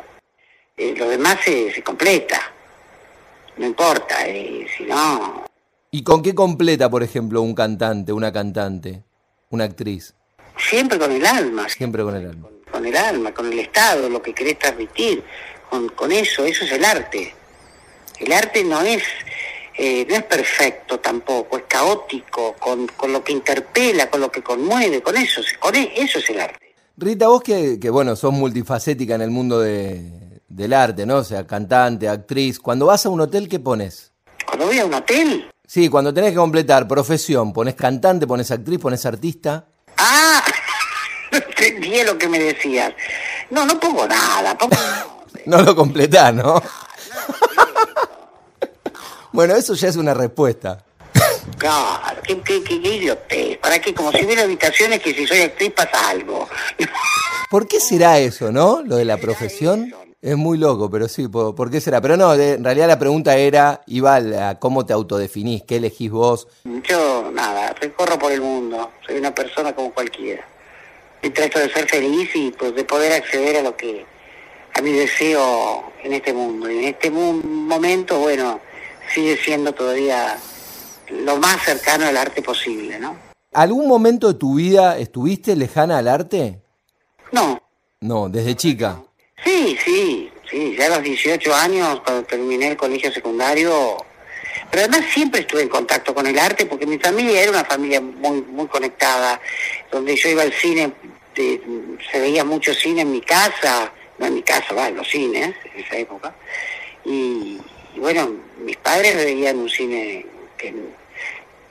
Eh, 0.76 0.92
lo 0.94 1.08
demás 1.08 1.38
se, 1.42 1.72
se 1.72 1.82
completa, 1.82 2.38
no 3.56 3.64
importa, 3.64 4.26
eh, 4.26 4.66
si 4.76 4.84
no... 4.84 5.46
¿Y 5.90 6.04
con 6.04 6.22
qué 6.22 6.34
completa, 6.34 6.90
por 6.90 7.02
ejemplo, 7.02 7.40
un 7.40 7.54
cantante, 7.54 8.12
una 8.12 8.30
cantante, 8.30 9.02
una 9.48 9.64
actriz? 9.64 10.12
Siempre 10.58 10.98
con 10.98 11.12
el 11.12 11.24
alma. 11.24 11.66
Siempre 11.70 12.02
con 12.02 12.14
el 12.14 12.26
alma. 12.28 12.48
Con 12.70 12.84
el 12.84 12.94
alma, 12.94 13.32
con 13.32 13.50
el 13.50 13.58
estado, 13.58 14.06
lo 14.10 14.20
que 14.20 14.34
querés 14.34 14.58
transmitir, 14.58 15.24
con, 15.70 15.88
con 15.88 16.12
eso, 16.12 16.44
eso 16.44 16.62
es 16.66 16.72
el 16.72 16.84
arte. 16.84 17.34
El 18.18 18.32
arte 18.32 18.62
no 18.64 18.82
es 18.82 19.02
eh, 19.82 20.06
no 20.06 20.14
es 20.14 20.24
perfecto 20.24 21.00
tampoco, 21.00 21.56
es 21.56 21.62
caótico, 21.66 22.54
con, 22.58 22.86
con, 22.88 23.14
lo 23.14 23.24
que 23.24 23.32
interpela, 23.32 24.10
con 24.10 24.20
lo 24.20 24.30
que 24.30 24.42
conmueve, 24.42 25.00
con 25.00 25.16
eso, 25.16 25.40
con 25.58 25.74
e, 25.74 25.90
eso 25.96 26.18
es 26.18 26.28
el 26.28 26.38
arte. 26.38 26.74
Rita, 26.98 27.28
vos 27.28 27.42
que, 27.42 27.80
que 27.80 27.88
bueno, 27.88 28.14
sos 28.14 28.34
multifacética 28.34 29.14
en 29.14 29.22
el 29.22 29.30
mundo 29.30 29.58
de, 29.58 30.42
del 30.48 30.74
arte, 30.74 31.06
¿no? 31.06 31.16
O 31.16 31.24
sea, 31.24 31.46
cantante, 31.46 32.10
actriz. 32.10 32.58
Cuando 32.58 32.84
vas 32.84 33.06
a 33.06 33.08
un 33.08 33.22
hotel, 33.22 33.48
¿qué 33.48 33.58
pones? 33.58 34.12
¿Cuando 34.44 34.66
voy 34.66 34.78
a 34.80 34.84
un 34.84 34.92
hotel? 34.92 35.50
Sí, 35.66 35.88
cuando 35.88 36.12
tenés 36.12 36.32
que 36.32 36.36
completar 36.36 36.86
profesión, 36.86 37.54
¿pones 37.54 37.74
cantante, 37.74 38.26
pones 38.26 38.50
actriz, 38.50 38.78
pones 38.78 39.06
artista? 39.06 39.66
Ah, 39.96 40.44
entendí 41.32 42.04
lo 42.04 42.18
que 42.18 42.28
me 42.28 42.38
decías. 42.38 42.92
No, 43.48 43.64
no 43.64 43.80
pongo 43.80 44.06
nada. 44.06 44.58
Pongo... 44.58 44.76
no 45.46 45.62
lo 45.62 45.74
completás, 45.74 46.34
¿no? 46.34 46.62
Bueno, 49.32 49.54
eso 49.54 49.74
ya 49.74 49.88
es 49.88 49.96
una 49.96 50.14
respuesta. 50.14 50.84
Claro, 51.58 52.20
qué, 52.22 52.40
qué, 52.40 52.62
qué, 52.62 52.80
qué 52.80 52.96
idiotez. 52.96 53.58
¿Para 53.58 53.78
qué? 53.80 53.94
Como 53.94 54.12
si 54.12 54.24
hubiera 54.24 54.42
habitaciones 54.42 55.00
que 55.00 55.14
si 55.14 55.26
soy 55.26 55.40
actriz 55.40 55.72
pasa 55.72 56.10
algo. 56.10 56.48
¿Por 57.50 57.66
qué 57.68 57.80
será 57.80 58.18
eso, 58.18 58.50
no? 58.52 58.82
Lo 58.82 58.96
de 58.96 59.04
la 59.04 59.16
profesión. 59.18 59.92
Es 60.22 60.36
muy 60.36 60.58
loco, 60.58 60.90
pero 60.90 61.08
sí, 61.08 61.28
¿por, 61.28 61.54
por 61.54 61.70
qué 61.70 61.80
será? 61.80 62.02
Pero 62.02 62.14
no, 62.14 62.36
de, 62.36 62.54
en 62.54 62.64
realidad 62.64 62.88
la 62.88 62.98
pregunta 62.98 63.36
era, 63.38 63.80
iba 63.86 64.16
a 64.16 64.58
cómo 64.58 64.84
te 64.84 64.92
autodefinís, 64.92 65.62
qué 65.62 65.76
elegís 65.76 66.10
vos. 66.10 66.46
Yo, 66.64 67.30
nada, 67.32 67.72
recorro 67.80 68.18
por 68.18 68.30
el 68.30 68.42
mundo, 68.42 68.90
soy 69.06 69.16
una 69.16 69.34
persona 69.34 69.74
como 69.74 69.92
cualquiera. 69.92 70.46
Y 71.22 71.30
trato 71.30 71.58
de 71.58 71.72
ser 71.72 71.88
feliz 71.88 72.28
y 72.34 72.50
pues 72.50 72.74
de 72.74 72.84
poder 72.84 73.12
acceder 73.12 73.56
a 73.56 73.62
lo 73.62 73.74
que, 73.74 74.04
a 74.74 74.82
mi 74.82 74.92
deseo 74.92 75.90
en 76.02 76.12
este 76.12 76.34
mundo. 76.34 76.70
Y 76.70 76.78
en 76.80 76.84
este 76.84 77.10
momento, 77.10 78.18
bueno, 78.18 78.60
sigue 79.12 79.36
siendo 79.36 79.72
todavía 79.72 80.36
lo 81.10 81.36
más 81.36 81.62
cercano 81.62 82.06
al 82.06 82.16
arte 82.16 82.42
posible, 82.42 82.98
¿no? 82.98 83.16
¿Algún 83.52 83.88
momento 83.88 84.28
de 84.28 84.38
tu 84.38 84.54
vida 84.54 84.96
estuviste 84.98 85.56
lejana 85.56 85.98
al 85.98 86.08
arte? 86.08 86.60
No. 87.32 87.60
No, 88.00 88.28
desde 88.28 88.54
chica. 88.54 89.02
Sí, 89.44 89.76
sí, 89.84 90.30
sí, 90.48 90.76
ya 90.78 90.86
a 90.86 90.90
los 90.90 91.02
18 91.02 91.54
años, 91.54 92.00
cuando 92.04 92.24
terminé 92.24 92.68
el 92.68 92.76
colegio 92.76 93.12
secundario, 93.12 93.96
pero 94.70 94.84
además 94.84 95.10
siempre 95.12 95.40
estuve 95.40 95.62
en 95.62 95.68
contacto 95.68 96.14
con 96.14 96.26
el 96.26 96.38
arte 96.38 96.66
porque 96.66 96.86
mi 96.86 96.98
familia 96.98 97.42
era 97.42 97.50
una 97.50 97.64
familia 97.64 98.00
muy 98.00 98.42
muy 98.42 98.66
conectada, 98.66 99.40
donde 99.90 100.14
yo 100.16 100.28
iba 100.28 100.42
al 100.42 100.52
cine, 100.52 100.92
de, 101.34 101.60
se 102.10 102.20
veía 102.20 102.44
mucho 102.44 102.72
cine 102.72 103.02
en 103.02 103.10
mi 103.10 103.20
casa, 103.20 103.92
no 104.18 104.26
en 104.26 104.34
mi 104.34 104.42
casa, 104.42 104.74
va, 104.74 104.88
en 104.88 104.96
los 104.96 105.08
cines, 105.08 105.54
en 105.74 105.84
esa 105.84 105.96
época, 105.96 106.34
y, 107.04 107.58
y 108.00 108.02
bueno, 108.02 108.30
mis 108.64 108.78
padres 108.78 109.14
veían 109.14 109.58
un 109.58 109.68
cine 109.68 110.24
que, 110.56 110.74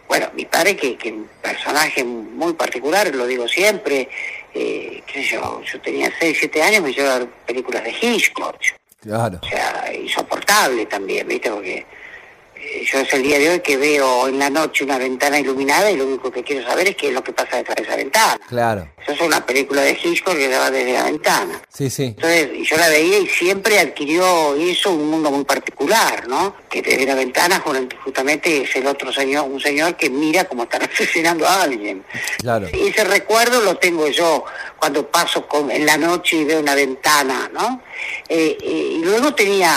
bueno, 0.07 0.27
mi 0.35 0.45
padre 0.45 0.75
que, 0.75 0.95
que 0.95 1.11
un 1.11 1.27
personaje 1.41 2.03
muy 2.03 2.53
particular, 2.53 3.13
lo 3.15 3.25
digo 3.25 3.47
siempre, 3.47 4.07
eh, 4.53 5.01
qué 5.07 5.23
sé 5.23 5.29
yo, 5.31 5.63
yo 5.63 5.81
tenía 5.81 6.11
6, 6.19 6.37
7 6.39 6.61
años, 6.61 6.83
me 6.83 6.93
llevaba 6.93 7.15
a 7.15 7.19
ver 7.19 7.29
películas 7.47 7.83
de 7.83 7.95
Hitchcock. 7.99 8.57
Claro. 9.01 9.39
O 9.41 9.47
sea, 9.47 9.91
insoportable 9.91 10.85
también, 10.85 11.27
¿viste? 11.27 11.49
Porque 11.49 11.83
yo 12.91 12.99
es 12.99 13.13
el 13.13 13.23
día 13.23 13.39
de 13.39 13.49
hoy 13.49 13.59
que 13.61 13.77
veo 13.77 14.27
en 14.27 14.37
la 14.39 14.49
noche 14.49 14.83
una 14.83 14.97
ventana 14.97 15.39
iluminada 15.39 15.89
y 15.91 15.95
lo 15.97 16.05
único 16.05 16.31
que 16.31 16.43
quiero 16.43 16.65
saber 16.67 16.89
es 16.89 16.95
qué 16.95 17.07
es 17.07 17.13
lo 17.13 17.23
que 17.23 17.31
pasa 17.31 17.57
detrás 17.57 17.75
de 17.77 17.83
esa 17.83 17.95
ventana. 17.95 18.39
Claro. 18.47 18.87
Eso 19.01 19.11
es 19.13 19.21
una 19.21 19.45
película 19.45 19.81
de 19.81 19.97
Hitchcock 20.01 20.35
que 20.35 20.47
daba 20.49 20.69
desde 20.69 20.93
la 20.93 21.03
ventana. 21.03 21.61
Sí, 21.73 21.89
sí. 21.89 22.03
Entonces, 22.15 22.49
y 22.53 22.65
yo 22.65 22.77
la 22.77 22.89
veía 22.89 23.19
y 23.19 23.27
siempre 23.27 23.79
adquirió 23.79 24.55
eso 24.55 24.91
un 24.91 25.09
mundo 25.09 25.31
muy 25.31 25.45
particular, 25.45 26.27
¿no? 26.27 26.55
Que 26.69 26.81
desde 26.81 27.05
la 27.05 27.15
ventana 27.15 27.63
ju- 27.63 27.97
justamente 28.03 28.63
es 28.63 28.75
el 28.75 28.87
otro 28.87 29.11
señor, 29.13 29.45
un 29.49 29.59
señor 29.59 29.95
que 29.95 30.09
mira 30.09 30.43
cómo 30.45 30.63
están 30.63 30.81
asesinando 30.93 31.47
a 31.47 31.63
alguien. 31.63 32.03
Claro. 32.39 32.67
Ese 32.71 33.03
recuerdo 33.05 33.61
lo 33.61 33.77
tengo 33.77 34.07
yo 34.09 34.43
cuando 34.77 35.07
paso 35.09 35.47
con, 35.47 35.71
en 35.71 35.85
la 35.85 35.97
noche 35.97 36.37
y 36.37 36.43
veo 36.45 36.59
una 36.59 36.75
ventana, 36.75 37.49
¿no? 37.53 37.81
Eh, 38.27 38.57
eh, 38.61 38.67
y 38.99 39.03
luego 39.03 39.33
tenía 39.33 39.71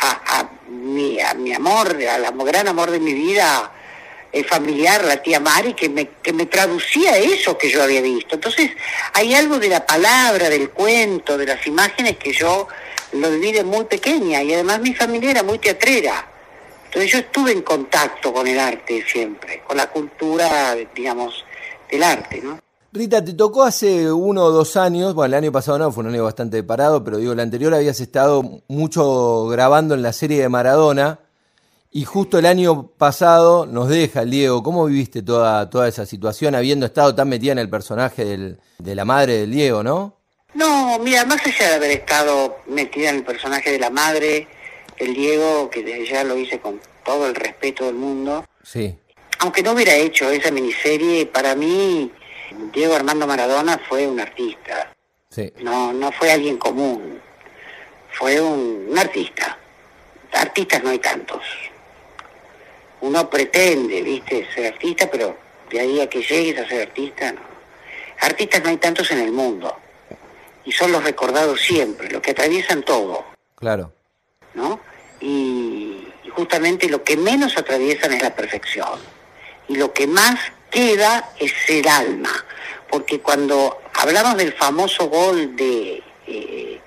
a, 0.00 0.40
a 0.40 0.50
mi, 0.96 1.20
a 1.20 1.34
mi 1.34 1.52
amor, 1.52 1.96
al 1.96 2.44
gran 2.44 2.68
amor 2.68 2.90
de 2.90 3.00
mi 3.00 3.12
vida 3.12 3.72
eh, 4.32 4.42
familiar, 4.44 5.04
la 5.04 5.22
tía 5.22 5.40
Mari, 5.40 5.74
que 5.74 5.88
me, 5.88 6.08
que 6.22 6.32
me 6.32 6.46
traducía 6.46 7.16
eso 7.16 7.56
que 7.56 7.70
yo 7.70 7.82
había 7.82 8.00
visto. 8.00 8.34
Entonces, 8.34 8.70
hay 9.12 9.34
algo 9.34 9.58
de 9.58 9.68
la 9.68 9.86
palabra, 9.86 10.48
del 10.48 10.70
cuento, 10.70 11.38
de 11.38 11.46
las 11.46 11.66
imágenes 11.66 12.16
que 12.16 12.32
yo 12.32 12.66
lo 13.12 13.30
viví 13.30 13.52
de 13.52 13.64
muy 13.64 13.84
pequeña 13.84 14.42
y 14.42 14.52
además 14.52 14.80
mi 14.80 14.94
familia 14.94 15.30
era 15.30 15.42
muy 15.42 15.58
teatrera. 15.58 16.26
Entonces 16.86 17.12
yo 17.12 17.18
estuve 17.18 17.52
en 17.52 17.62
contacto 17.62 18.32
con 18.32 18.46
el 18.46 18.58
arte 18.58 19.04
siempre, 19.06 19.62
con 19.66 19.76
la 19.76 19.88
cultura, 19.88 20.74
digamos, 20.94 21.44
del 21.90 22.02
arte, 22.02 22.40
¿no? 22.42 22.58
Rita, 22.96 23.24
te 23.24 23.34
tocó 23.34 23.62
hace 23.64 24.10
uno 24.10 24.44
o 24.44 24.50
dos 24.50 24.76
años, 24.76 25.14
bueno, 25.14 25.36
el 25.36 25.44
año 25.44 25.52
pasado 25.52 25.78
no, 25.78 25.92
fue 25.92 26.02
un 26.02 26.12
año 26.12 26.24
bastante 26.24 26.62
parado, 26.62 27.04
pero 27.04 27.18
digo, 27.18 27.32
el 27.32 27.40
anterior 27.40 27.74
habías 27.74 28.00
estado 28.00 28.62
mucho 28.68 29.46
grabando 29.48 29.94
en 29.94 30.02
la 30.02 30.12
serie 30.12 30.40
de 30.40 30.48
Maradona 30.48 31.20
y 31.90 32.04
justo 32.04 32.38
el 32.38 32.46
año 32.46 32.88
pasado 32.96 33.66
nos 33.66 33.88
deja 33.88 34.22
el 34.22 34.30
Diego. 34.30 34.62
¿Cómo 34.62 34.86
viviste 34.86 35.22
toda, 35.22 35.68
toda 35.68 35.88
esa 35.88 36.06
situación 36.06 36.54
habiendo 36.54 36.86
estado 36.86 37.14
tan 37.14 37.28
metida 37.28 37.52
en 37.52 37.58
el 37.58 37.70
personaje 37.70 38.24
del, 38.24 38.58
de 38.78 38.94
la 38.94 39.04
madre 39.04 39.38
del 39.38 39.50
Diego, 39.50 39.82
no? 39.82 40.16
No, 40.54 40.98
mira, 40.98 41.24
más 41.26 41.44
allá 41.46 41.68
de 41.68 41.74
haber 41.74 41.90
estado 41.90 42.56
metida 42.66 43.10
en 43.10 43.16
el 43.16 43.24
personaje 43.24 43.72
de 43.72 43.78
la 43.78 43.90
madre, 43.90 44.48
el 44.96 45.14
Diego, 45.14 45.68
que 45.70 45.82
desde 45.82 46.06
ya 46.06 46.24
lo 46.24 46.36
hice 46.36 46.58
con 46.58 46.80
todo 47.04 47.26
el 47.26 47.34
respeto 47.34 47.84
del 47.84 47.94
mundo, 47.94 48.44
Sí, 48.62 48.96
aunque 49.38 49.62
no 49.62 49.72
hubiera 49.72 49.94
hecho 49.94 50.30
esa 50.30 50.50
miniserie, 50.50 51.26
para 51.26 51.54
mí 51.54 52.10
Diego 52.72 52.94
Armando 52.94 53.26
Maradona 53.26 53.78
fue 53.88 54.06
un 54.06 54.20
artista, 54.20 54.92
sí. 55.30 55.52
no, 55.60 55.92
no 55.92 56.12
fue 56.12 56.30
alguien 56.30 56.56
común, 56.58 57.20
fue 58.12 58.40
un, 58.40 58.86
un 58.90 58.98
artista. 58.98 59.58
Artistas 60.32 60.82
no 60.82 60.90
hay 60.90 60.98
tantos. 60.98 61.42
Uno 63.00 63.28
pretende, 63.30 64.02
viste, 64.02 64.46
ser 64.54 64.72
artista, 64.72 65.08
pero 65.10 65.36
de 65.70 65.80
ahí 65.80 66.00
a 66.00 66.08
que 66.08 66.22
llegues 66.22 66.58
a 66.58 66.68
ser 66.68 66.88
artista, 66.88 67.32
no. 67.32 67.40
Artistas 68.20 68.62
no 68.62 68.70
hay 68.70 68.76
tantos 68.78 69.10
en 69.10 69.18
el 69.20 69.32
mundo. 69.32 69.76
Y 70.64 70.72
son 70.72 70.90
los 70.92 71.04
recordados 71.04 71.60
siempre, 71.60 72.10
los 72.10 72.20
que 72.22 72.32
atraviesan 72.32 72.82
todo, 72.82 73.24
Claro. 73.54 73.92
¿no? 74.54 74.80
Y, 75.20 76.08
y 76.24 76.28
justamente 76.30 76.88
lo 76.88 77.02
que 77.04 77.16
menos 77.16 77.56
atraviesan 77.56 78.12
es 78.12 78.22
la 78.22 78.34
perfección. 78.34 78.98
Y 79.68 79.76
lo 79.76 79.92
que 79.92 80.06
más 80.06 80.38
queda 80.70 81.30
es 81.38 81.52
el 81.68 81.86
alma. 81.88 82.44
Porque 82.90 83.20
cuando 83.20 83.78
hablamos 83.94 84.36
del 84.36 84.52
famoso 84.52 85.08
gol 85.08 85.56
de... 85.56 86.02
eh, 86.26 86.80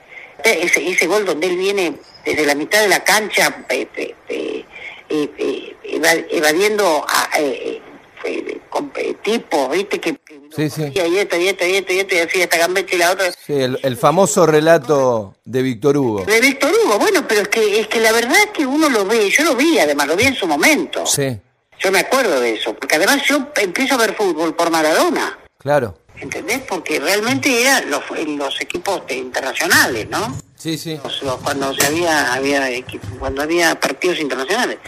ese, 0.44 0.88
ese 0.90 1.06
gol 1.08 1.26
donde 1.26 1.48
él 1.48 1.58
viene 1.58 1.96
desde 2.26 2.46
la 2.46 2.56
mitad 2.56 2.82
de 2.82 2.88
la 2.88 3.04
cancha 3.04 3.66
eh, 3.70 3.88
eh, 3.96 4.16
eh, 4.30 4.66
eh, 5.10 5.30
eh, 5.38 5.76
eva- 5.84 6.26
evadiendo 6.30 7.06
a 7.08 7.30
eh, 7.40 7.82
eh, 8.24 8.60
con- 8.70 8.92
eh, 8.96 9.16
tipos, 9.22 9.70
¿viste? 9.72 10.00
Que, 10.00 10.18
Sí, 10.56 10.68
sí. 10.70 10.92
y 10.94 11.00
esto, 11.18 11.38
y 11.38 11.48
esto, 11.48 11.66
y 11.66 11.76
esto, 11.76 11.94
y 11.94 12.00
esto, 12.00 12.16
y 12.16 12.20
así 12.20 12.42
esta 12.42 12.58
gambeta 12.58 12.96
y 12.96 12.98
la 12.98 13.12
otra. 13.12 13.32
Sí, 13.32 13.54
el, 13.54 13.80
el 13.84 13.98
famoso 13.98 14.46
relato 14.48 15.36
de 15.46 15.62
Víctor 15.62 15.96
Hugo. 15.98 16.26
De 16.26 16.42
Víctor 16.42 16.72
Hugo, 16.74 16.98
bueno, 16.98 17.24
pero 17.28 17.42
es 17.42 17.48
que, 17.50 17.82
es 17.82 17.88
que 17.88 18.00
la 18.00 18.12
verdad 18.12 18.36
es 18.46 18.50
que 18.52 18.66
uno 18.66 18.90
lo 18.90 19.06
ve, 19.06 19.30
yo 19.30 19.44
lo 19.44 19.56
vi 19.56 19.78
además, 19.78 20.08
lo 20.08 20.16
vi 20.16 20.24
en 20.26 20.36
su 20.36 20.48
momento. 20.48 21.06
Sí, 21.06 21.38
Yo 21.80 21.92
me 21.92 22.00
acuerdo 22.00 22.40
de 22.40 22.56
eso, 22.56 22.74
porque 22.74 22.96
además 22.96 23.24
yo 23.26 23.48
empiezo 23.56 23.96
a 23.96 23.98
ver 23.98 24.16
fútbol 24.16 24.54
por 24.56 24.70
Maradona, 24.70 25.40
claro. 25.58 25.98
¿entendés? 26.20 26.62
Porque 26.68 27.00
realmente 27.00 27.62
eran 27.62 27.90
los, 27.90 28.04
los 28.28 28.62
equipos 28.62 29.02
internacionales, 29.10 30.08
¿no? 30.10 30.36
Sí, 30.60 30.78
sí. 30.78 31.00
Cuando 31.42 31.74
se 31.74 31.86
había, 31.86 32.34
había 32.34 32.70
cuando 33.18 33.42
había 33.42 33.80
partidos 33.80 34.20
internacionales. 34.20 34.80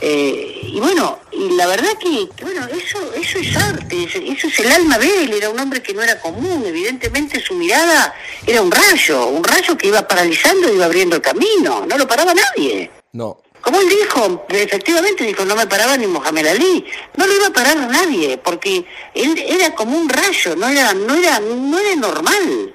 Eh, 0.00 0.60
y 0.62 0.78
bueno, 0.78 1.18
y 1.32 1.56
la 1.56 1.66
verdad 1.66 1.90
que, 2.00 2.28
bueno, 2.40 2.64
eso, 2.68 3.12
eso 3.14 3.38
es 3.40 3.56
arte, 3.56 4.04
eso 4.04 4.46
es 4.46 4.58
el 4.60 4.70
alma 4.70 4.96
de 4.96 5.24
él, 5.24 5.32
era 5.32 5.50
un 5.50 5.58
hombre 5.58 5.82
que 5.82 5.92
no 5.92 6.04
era 6.04 6.20
común, 6.20 6.62
evidentemente 6.64 7.40
su 7.40 7.54
mirada 7.54 8.14
era 8.46 8.62
un 8.62 8.70
rayo, 8.70 9.26
un 9.26 9.42
rayo 9.42 9.76
que 9.76 9.88
iba 9.88 10.06
paralizando 10.06 10.70
y 10.70 10.76
iba 10.76 10.84
abriendo 10.84 11.16
el 11.16 11.22
camino, 11.22 11.84
no 11.84 11.98
lo 11.98 12.06
paraba 12.06 12.32
nadie. 12.32 12.88
No. 13.12 13.42
Como 13.68 13.82
él 13.82 13.88
dijo, 13.90 14.46
efectivamente 14.48 15.24
dijo, 15.24 15.44
no 15.44 15.54
me 15.54 15.66
paraba 15.66 15.94
ni 15.94 16.06
Mohamed 16.06 16.46
Ali, 16.46 16.86
no 17.18 17.26
lo 17.26 17.34
iba 17.34 17.48
a 17.48 17.52
parar 17.52 17.76
nadie, 17.76 18.38
porque 18.38 18.86
él 19.12 19.36
era 19.46 19.74
como 19.74 19.94
un 19.94 20.08
rayo, 20.08 20.56
no 20.56 20.66
era, 20.68 20.94
no 20.94 21.14
era, 21.14 21.38
no 21.38 21.78
era 21.78 21.94
normal. 21.96 22.74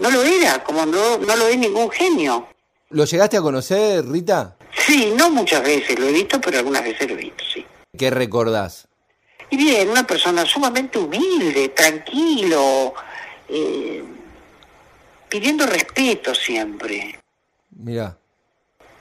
No 0.00 0.10
lo 0.10 0.22
era, 0.22 0.64
como 0.64 0.86
no, 0.86 1.18
no 1.18 1.36
lo 1.36 1.46
es 1.46 1.58
ningún 1.58 1.90
genio. 1.90 2.48
¿Lo 2.88 3.04
llegaste 3.04 3.36
a 3.36 3.42
conocer, 3.42 4.08
Rita? 4.08 4.56
Sí, 4.74 5.12
no 5.14 5.28
muchas 5.28 5.62
veces 5.62 5.98
lo 5.98 6.06
he 6.08 6.12
visto, 6.12 6.40
pero 6.40 6.60
algunas 6.60 6.84
veces 6.84 7.06
lo 7.06 7.12
he 7.12 7.24
visto, 7.24 7.44
sí. 7.52 7.62
¿Qué 7.94 8.08
recordás? 8.08 8.88
Y 9.50 9.58
bien, 9.58 9.90
una 9.90 10.06
persona 10.06 10.46
sumamente 10.46 10.98
humilde, 10.98 11.68
tranquilo, 11.68 12.94
eh, 13.46 14.02
pidiendo 15.28 15.66
respeto 15.66 16.34
siempre. 16.34 17.20
Mira. 17.76 18.16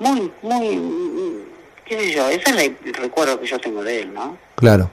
Muy, 0.02 0.32
muy, 0.42 1.44
qué 1.86 2.00
sé 2.00 2.12
yo, 2.12 2.28
ese 2.28 2.50
es 2.50 2.72
el 2.84 2.94
recuerdo 2.96 3.40
que 3.40 3.46
yo 3.46 3.60
tengo 3.60 3.84
de 3.84 4.02
él, 4.02 4.12
¿no? 4.12 4.36
Claro. 4.56 4.90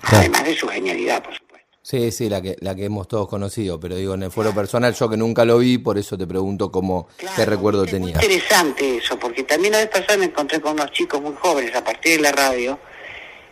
Además 0.00 0.44
de 0.44 0.54
su 0.54 0.68
genialidad, 0.68 1.24
por 1.24 1.34
supuesto. 1.34 1.66
Sí, 1.82 2.12
sí, 2.12 2.28
la 2.28 2.40
que, 2.40 2.54
la 2.60 2.76
que 2.76 2.84
hemos 2.84 3.08
todos 3.08 3.28
conocido, 3.28 3.80
pero 3.80 3.96
digo, 3.96 4.14
en 4.14 4.22
el 4.22 4.30
foro 4.30 4.54
personal, 4.54 4.94
yo 4.94 5.08
que 5.08 5.16
nunca 5.16 5.44
lo 5.44 5.58
vi, 5.58 5.78
por 5.78 5.98
eso 5.98 6.16
te 6.16 6.24
pregunto 6.24 6.70
cómo, 6.70 7.08
qué 7.34 7.44
recuerdo 7.44 7.82
es 7.82 7.90
tenía. 7.90 8.14
Muy 8.14 8.24
interesante 8.24 8.98
eso, 8.98 9.18
porque 9.18 9.42
también 9.42 9.72
la 9.72 9.78
vez 9.78 9.88
pasada 9.88 10.18
me 10.18 10.26
encontré 10.26 10.60
con 10.60 10.74
unos 10.74 10.92
chicos 10.92 11.20
muy 11.20 11.34
jóvenes 11.34 11.74
a 11.74 11.82
partir 11.82 12.18
de 12.18 12.22
la 12.22 12.30
radio, 12.30 12.78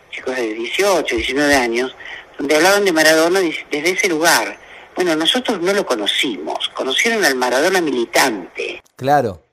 chicos 0.09 0.37
de 0.37 0.53
18, 0.53 1.17
19 1.17 1.53
años, 1.53 1.93
donde 2.37 2.55
hablaban 2.55 2.85
de 2.85 2.93
Maradona 2.93 3.41
desde 3.41 3.89
ese 3.89 4.07
lugar. 4.07 4.57
Bueno, 4.95 5.17
nosotros 5.17 5.59
no 5.61 5.73
lo 5.73 5.85
conocimos, 5.85 6.69
conocieron 6.73 7.25
al 7.25 7.35
Maradona 7.35 7.81
militante. 7.81 8.81
Claro. 8.95 9.44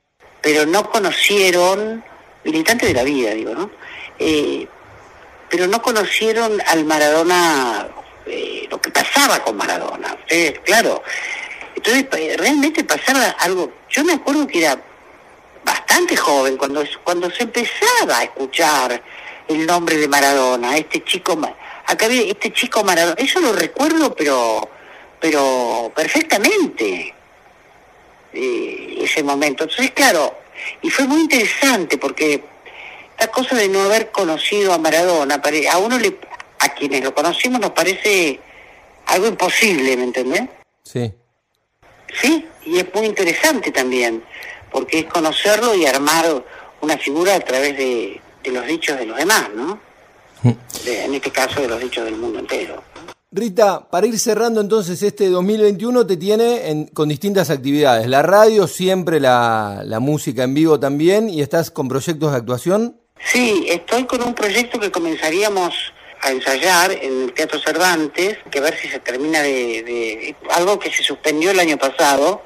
Pero 0.43 0.67
no 0.67 0.91
conocieron, 0.91 2.03
militante 2.43 2.85
de 2.85 2.93
la 2.93 3.03
vida, 3.03 3.31
digo, 3.31 3.55
¿no? 3.55 3.71
Eh, 4.19 4.67
pero 5.49 5.67
no 5.67 5.81
conocieron 5.81 6.61
al 6.67 6.85
Maradona 6.85 7.87
eh, 8.25 8.67
lo 8.69 8.79
que 8.79 8.91
pasaba 8.91 9.39
con 9.43 9.57
Maradona. 9.57 10.15
Ustedes, 10.21 10.59
claro. 10.59 11.01
Entonces, 11.75 12.05
eh, 12.17 12.35
realmente 12.37 12.83
pasaba 12.83 13.23
algo. 13.39 13.71
Yo 13.89 14.03
me 14.03 14.13
acuerdo 14.13 14.45
que 14.45 14.59
era 14.59 14.79
bastante 15.63 16.15
joven 16.17 16.57
cuando, 16.57 16.83
cuando 17.03 17.31
se 17.31 17.43
empezaba 17.43 18.19
a 18.19 18.23
escuchar 18.23 19.01
el 19.47 19.65
nombre 19.65 19.97
de 19.97 20.07
Maradona, 20.07 20.77
este 20.77 21.03
chico, 21.03 21.39
acá 21.85 22.05
este 22.07 22.51
chico 22.51 22.83
Maradona, 22.83 23.15
eso 23.17 23.39
lo 23.39 23.53
recuerdo, 23.53 24.13
pero, 24.15 24.69
pero 25.19 25.91
perfectamente, 25.95 27.13
eh, 28.33 28.97
ese 29.01 29.23
momento. 29.23 29.63
Entonces, 29.63 29.91
claro, 29.91 30.37
y 30.81 30.89
fue 30.89 31.05
muy 31.05 31.21
interesante 31.21 31.97
porque 31.97 32.43
la 33.19 33.27
cosa 33.27 33.55
de 33.55 33.69
no 33.69 33.81
haber 33.81 34.11
conocido 34.11 34.73
a 34.73 34.77
Maradona, 34.77 35.41
a 35.71 35.77
uno 35.77 35.97
le, 35.97 36.17
a 36.59 36.69
quienes 36.69 37.03
lo 37.03 37.13
conocimos 37.13 37.59
nos 37.59 37.71
parece 37.71 38.39
algo 39.05 39.27
imposible, 39.27 39.95
¿me 39.97 40.03
entendés? 40.03 40.43
Sí. 40.83 41.13
Sí, 42.21 42.45
y 42.65 42.79
es 42.79 42.93
muy 42.93 43.05
interesante 43.05 43.71
también, 43.71 44.23
porque 44.71 44.99
es 44.99 45.05
conocerlo 45.05 45.75
y 45.75 45.85
armar 45.85 46.43
una 46.81 46.97
figura 46.97 47.35
a 47.35 47.39
través 47.39 47.77
de, 47.77 48.21
los 48.45 48.65
dichos 48.67 48.97
de 48.97 49.05
los 49.05 49.17
demás, 49.17 49.49
¿no? 49.55 49.79
Mm. 50.43 50.51
en 50.85 51.13
este 51.13 51.31
caso 51.31 51.61
de 51.61 51.69
los 51.69 51.79
dichos 51.79 52.03
del 52.03 52.17
mundo 52.17 52.39
entero. 52.39 52.83
Rita, 53.35 53.89
para 53.89 54.05
ir 54.05 54.19
cerrando 54.19 54.61
entonces 54.61 55.01
este 55.01 55.27
2021 55.29 56.05
te 56.05 56.17
tiene 56.17 56.87
con 56.93 57.09
distintas 57.09 57.49
actividades. 57.49 58.07
La 58.07 58.21
radio, 58.21 58.67
siempre 58.67 59.19
la, 59.19 59.81
la 59.85 59.99
música 59.99 60.43
en 60.43 60.53
vivo 60.53 60.79
también, 60.79 61.29
y 61.29 61.41
estás 61.41 61.71
con 61.71 61.87
proyectos 61.87 62.31
de 62.31 62.37
actuación. 62.37 62.95
Sí, 63.25 63.65
estoy 63.67 64.05
con 64.05 64.21
un 64.21 64.35
proyecto 64.35 64.79
que 64.79 64.91
comenzaríamos 64.91 65.73
a 66.21 66.31
ensayar 66.31 66.91
en 66.91 67.23
el 67.23 67.33
Teatro 67.33 67.59
Cervantes, 67.59 68.37
que 68.51 68.59
a 68.59 68.61
ver 68.61 68.77
si 68.77 68.87
se 68.87 68.99
termina 68.99 69.41
de, 69.41 70.35
algo 70.51 70.77
que 70.77 70.91
se 70.91 71.01
suspendió 71.01 71.49
el 71.49 71.59
año 71.59 71.77
pasado 71.77 72.43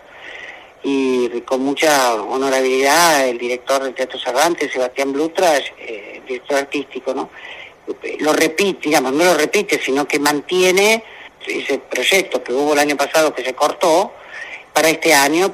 y 0.83 1.41
con 1.41 1.63
mucha 1.63 2.15
honorabilidad 2.15 3.27
el 3.27 3.37
director 3.37 3.83
del 3.83 3.93
Teatro 3.93 4.17
Cervantes, 4.17 4.71
Sebastián 4.71 5.11
Blutra, 5.11 5.57
eh, 5.57 6.21
director 6.25 6.59
artístico, 6.59 7.13
¿no? 7.13 7.29
Lo 8.19 8.33
repite, 8.33 8.89
digamos, 8.89 9.13
no 9.13 9.23
lo 9.23 9.33
repite, 9.35 9.79
sino 9.79 10.07
que 10.07 10.19
mantiene 10.19 11.03
ese 11.45 11.79
proyecto 11.79 12.43
que 12.43 12.53
hubo 12.53 12.73
el 12.73 12.79
año 12.79 12.97
pasado 12.97 13.33
que 13.33 13.43
se 13.43 13.53
cortó 13.53 14.11
para 14.73 14.89
este 14.89 15.13
año. 15.13 15.53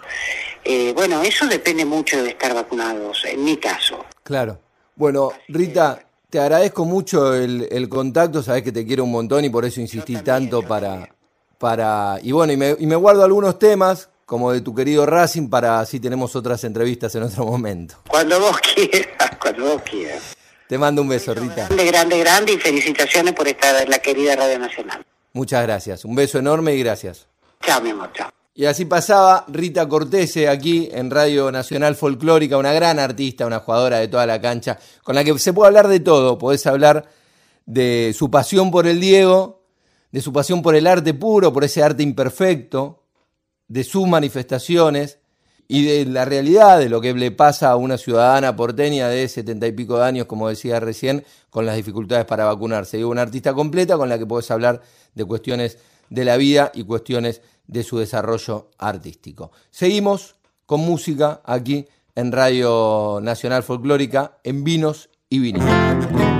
Eh, 0.63 0.93
bueno, 0.93 1.22
eso 1.22 1.46
depende 1.48 1.86
mucho 1.86 2.24
de 2.24 2.30
estar 2.30 2.54
vacunados, 2.54 3.26
en 3.26 3.43
mi 3.43 3.58
caso. 3.58 4.06
Claro. 4.24 4.60
Bueno, 4.96 5.32
Rita, 5.48 6.00
te 6.30 6.39
agradezco 6.39 6.86
mucho 6.86 7.34
el, 7.34 7.89
contacto, 7.89 8.41
sabes 8.41 8.63
que 8.63 8.72
te 8.72 8.86
quiero 8.86 9.04
un 9.04 9.12
montón 9.12 9.43
y 9.46 9.50
por 9.50 9.65
eso 9.65 9.82
insistí 9.82 10.15
tanto 10.17 10.62
para, 10.62 11.10
para... 11.58 12.19
Y 12.22 12.32
bueno, 12.32 12.54
y 12.54 12.58
me, 12.58 12.76
y 12.80 12.86
me 12.86 12.96
guardo 12.96 13.24
algunos 13.24 13.60
temas, 13.60 14.10
como 14.26 14.52
de 14.52 14.62
tu 14.62 14.74
querido 14.74 15.06
Racing, 15.06 15.50
para 15.50 15.80
así 15.80 16.00
tenemos 16.00 16.36
otras 16.36 16.63
entrevistas 16.63 17.13
en 17.15 17.24
otro 17.24 17.46
momento. 17.46 17.96
Cuando 18.08 18.39
vos 18.39 18.58
quieras, 18.76 19.38
cuando 19.41 19.65
vos 19.65 19.82
quieras. 19.84 20.36
Te 20.73 20.79
mando 20.79 21.03
un 21.03 21.07
beso, 21.07 21.36
Rita. 21.36 21.67
Grande, 21.67 21.86
grande, 21.86 22.17
grande 22.17 22.53
y 22.53 22.57
felicitaciones 22.57 23.36
por 23.36 23.47
estar 23.47 23.83
en 23.83 23.91
la 23.91 23.99
querida 23.99 24.36
Radio 24.36 24.57
Nacional. 24.57 25.05
Muchas 25.33 25.62
gracias. 25.62 26.03
Un 26.03 26.15
beso 26.15 26.39
enorme 26.39 26.73
y 26.73 26.79
gracias. 26.79 27.27
Chao, 27.62 27.79
mi 27.79 27.91
amor, 27.91 28.09
chao. 28.12 28.31
Y 28.55 28.65
así 28.65 28.86
pasaba 28.86 29.45
Rita 29.49 29.88
Cortese 29.88 30.49
aquí 30.49 30.89
en 30.91 31.12
Radio 31.12 31.51
Nacional 31.51 31.95
Folclórica, 31.95 32.57
una 32.57 32.73
gran 32.73 32.97
artista, 32.97 33.45
una 33.45 33.59
jugadora 33.59 33.99
de 33.99 34.07
toda 34.07 34.25
la 34.25 34.41
cancha, 34.41 34.79
con 35.03 35.13
la 35.13 35.23
que 35.23 35.38
se 35.38 35.53
puede 35.53 35.67
hablar 35.67 35.88
de 35.88 35.99
todo. 35.99 36.39
Podés 36.39 36.65
hablar 36.65 37.07
de 37.67 38.12
su 38.17 38.31
pasión 38.31 38.71
por 38.71 38.88
el 38.88 38.99
Diego, 38.99 39.62
de 40.12 40.21
su 40.21 40.33
pasión 40.33 40.63
por 40.63 40.75
el 40.75 40.88
arte 40.88 41.13
puro, 41.13 41.53
por 41.53 41.63
ese 41.63 41.83
arte 41.83 42.01
imperfecto, 42.01 43.03
de 43.67 43.83
sus 43.83 44.07
manifestaciones 44.07 45.19
y 45.73 45.83
de 45.86 46.05
la 46.05 46.23
realidad 46.23 46.77
de 46.77 46.88
lo 46.88 47.01
que 47.01 47.15
le 47.15 47.31
pasa 47.31 47.71
a 47.71 47.77
una 47.77 47.97
ciudadana 47.97 48.55
porteña 48.55 49.07
de 49.07 49.27
setenta 49.27 49.65
y 49.65 49.71
pico 49.71 49.97
de 49.97 50.05
años, 50.05 50.27
como 50.27 50.47
decía 50.47 50.79
recién, 50.79 51.25
con 51.49 51.65
las 51.65 51.75
dificultades 51.75 52.25
para 52.25 52.45
vacunarse. 52.45 52.97
Digo, 52.97 53.09
una 53.09 53.23
artista 53.23 53.55
completa 53.55 53.97
con 53.97 54.07
la 54.07 54.19
que 54.19 54.27
podés 54.27 54.51
hablar 54.51 54.83
de 55.15 55.25
cuestiones 55.25 55.79
de 56.12 56.25
la 56.25 56.38
vida 56.38 56.71
y 56.75 56.83
cuestiones 56.83 57.41
de 57.65 57.81
su 57.81 57.97
desarrollo 57.97 58.69
artístico. 58.77 59.51
Seguimos 59.71 60.36
con 60.67 60.81
música 60.81 61.41
aquí 61.43 61.88
en 62.13 62.31
Radio 62.31 63.17
Nacional 63.23 63.63
Folclórica, 63.63 64.38
en 64.43 64.63
Vinos 64.63 65.09
y 65.27 65.39
Vinilos. 65.39 66.33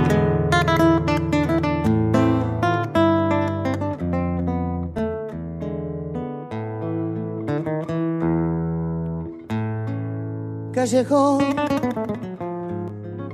Callejón, 10.84 11.38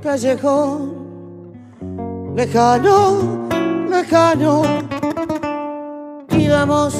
callejón, 0.01 0.93
lejano, 2.33 3.49
lejano, 3.89 4.61
íbamos 6.29 6.95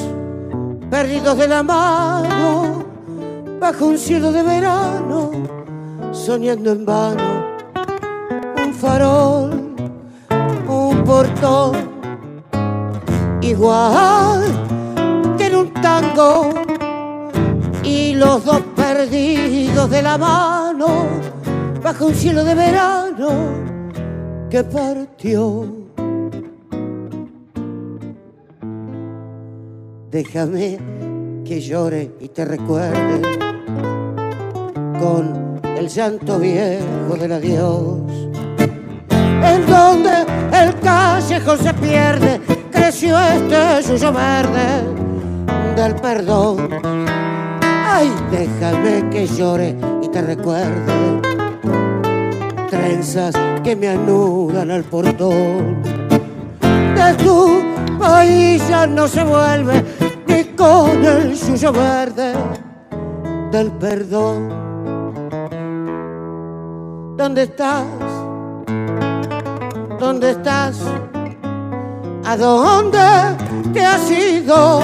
perdidos 0.90 1.38
de 1.38 1.48
la 1.48 1.62
mano, 1.62 2.84
bajo 3.58 3.86
un 3.86 3.96
cielo 3.96 4.30
de 4.30 4.42
verano, 4.42 5.30
soñando 6.12 6.72
en 6.72 6.84
vano, 6.84 7.46
un 8.62 8.74
farol, 8.74 9.74
un 10.68 11.02
portón, 11.02 11.72
igual 13.40 14.42
que 15.38 15.46
en 15.46 15.56
un 15.56 15.72
tango, 15.72 16.50
y 17.82 18.12
los 18.12 18.44
dos 18.44 18.60
de 19.10 20.02
la 20.02 20.16
mano, 20.16 21.06
bajo 21.82 22.06
un 22.06 22.14
cielo 22.14 22.44
de 22.44 22.54
verano 22.54 23.28
que 24.48 24.62
partió 24.62 25.66
Déjame 30.10 30.78
que 31.44 31.60
llore 31.60 32.12
y 32.20 32.28
te 32.28 32.44
recuerde 32.44 33.22
con 35.00 35.60
el 35.76 35.88
llanto 35.88 36.38
viejo 36.38 37.16
del 37.18 37.32
adiós. 37.32 37.98
En 38.58 39.66
donde 39.66 40.26
el 40.52 40.78
callejón 40.80 41.58
se 41.58 41.74
pierde, 41.74 42.40
creció 42.70 43.18
este 43.18 43.82
suyo 43.82 44.12
verde 44.12 44.84
del 45.76 45.94
perdón. 45.96 47.31
Ay, 47.94 48.10
déjame 48.30 49.10
que 49.10 49.26
llore 49.26 49.76
y 50.00 50.08
te 50.08 50.22
recuerde. 50.22 51.20
Trenzas 52.70 53.34
que 53.62 53.76
me 53.76 53.88
anudan 53.88 54.70
al 54.70 54.82
portón. 54.82 55.82
De 56.96 57.14
tu 57.22 57.62
país 57.98 58.66
ya 58.66 58.86
no 58.86 59.06
se 59.06 59.22
vuelve 59.22 59.84
ni 60.26 60.44
con 60.56 61.04
el 61.04 61.36
suyo 61.36 61.70
verde 61.70 62.32
del 63.50 63.70
perdón. 63.72 64.48
¿Dónde 67.18 67.42
estás? 67.42 67.84
¿Dónde 70.00 70.30
estás? 70.30 70.80
¿A 72.24 72.36
dónde 72.38 72.98
te 73.74 73.84
has 73.84 74.10
ido? 74.10 74.80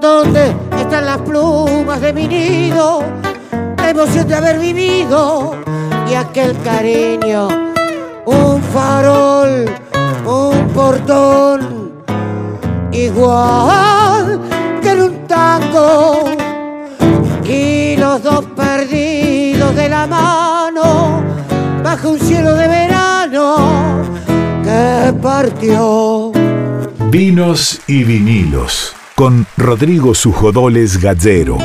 ¿Dónde 0.00 0.63
están 0.84 1.06
las 1.06 1.18
plumas 1.22 2.00
de 2.00 2.12
mi 2.12 2.28
nido? 2.28 3.02
La 3.78 3.90
emoción 3.90 4.28
de 4.28 4.34
haber 4.34 4.58
vivido 4.58 5.54
y 6.10 6.14
aquel 6.14 6.56
cariño, 6.62 7.48
un 8.26 8.62
farol, 8.62 9.64
un 10.26 10.68
portón, 10.74 11.92
igual 12.92 14.40
que 14.82 14.90
en 14.90 15.02
un 15.02 15.26
tango. 15.26 16.24
Y 17.44 17.96
los 17.96 18.22
dos 18.22 18.44
perdidos 18.56 19.74
de 19.74 19.88
la 19.88 20.06
mano, 20.06 21.22
bajo 21.82 22.10
un 22.10 22.20
cielo 22.20 22.54
de 22.54 22.68
verano 22.68 23.56
que 24.62 25.12
partió. 25.20 26.32
Vinos 27.10 27.80
y 27.86 28.04
vinilos 28.04 28.94
con 29.14 29.46
Rodrigo 29.56 30.14
Sujodoles 30.14 30.98
Gallero. 30.98 31.58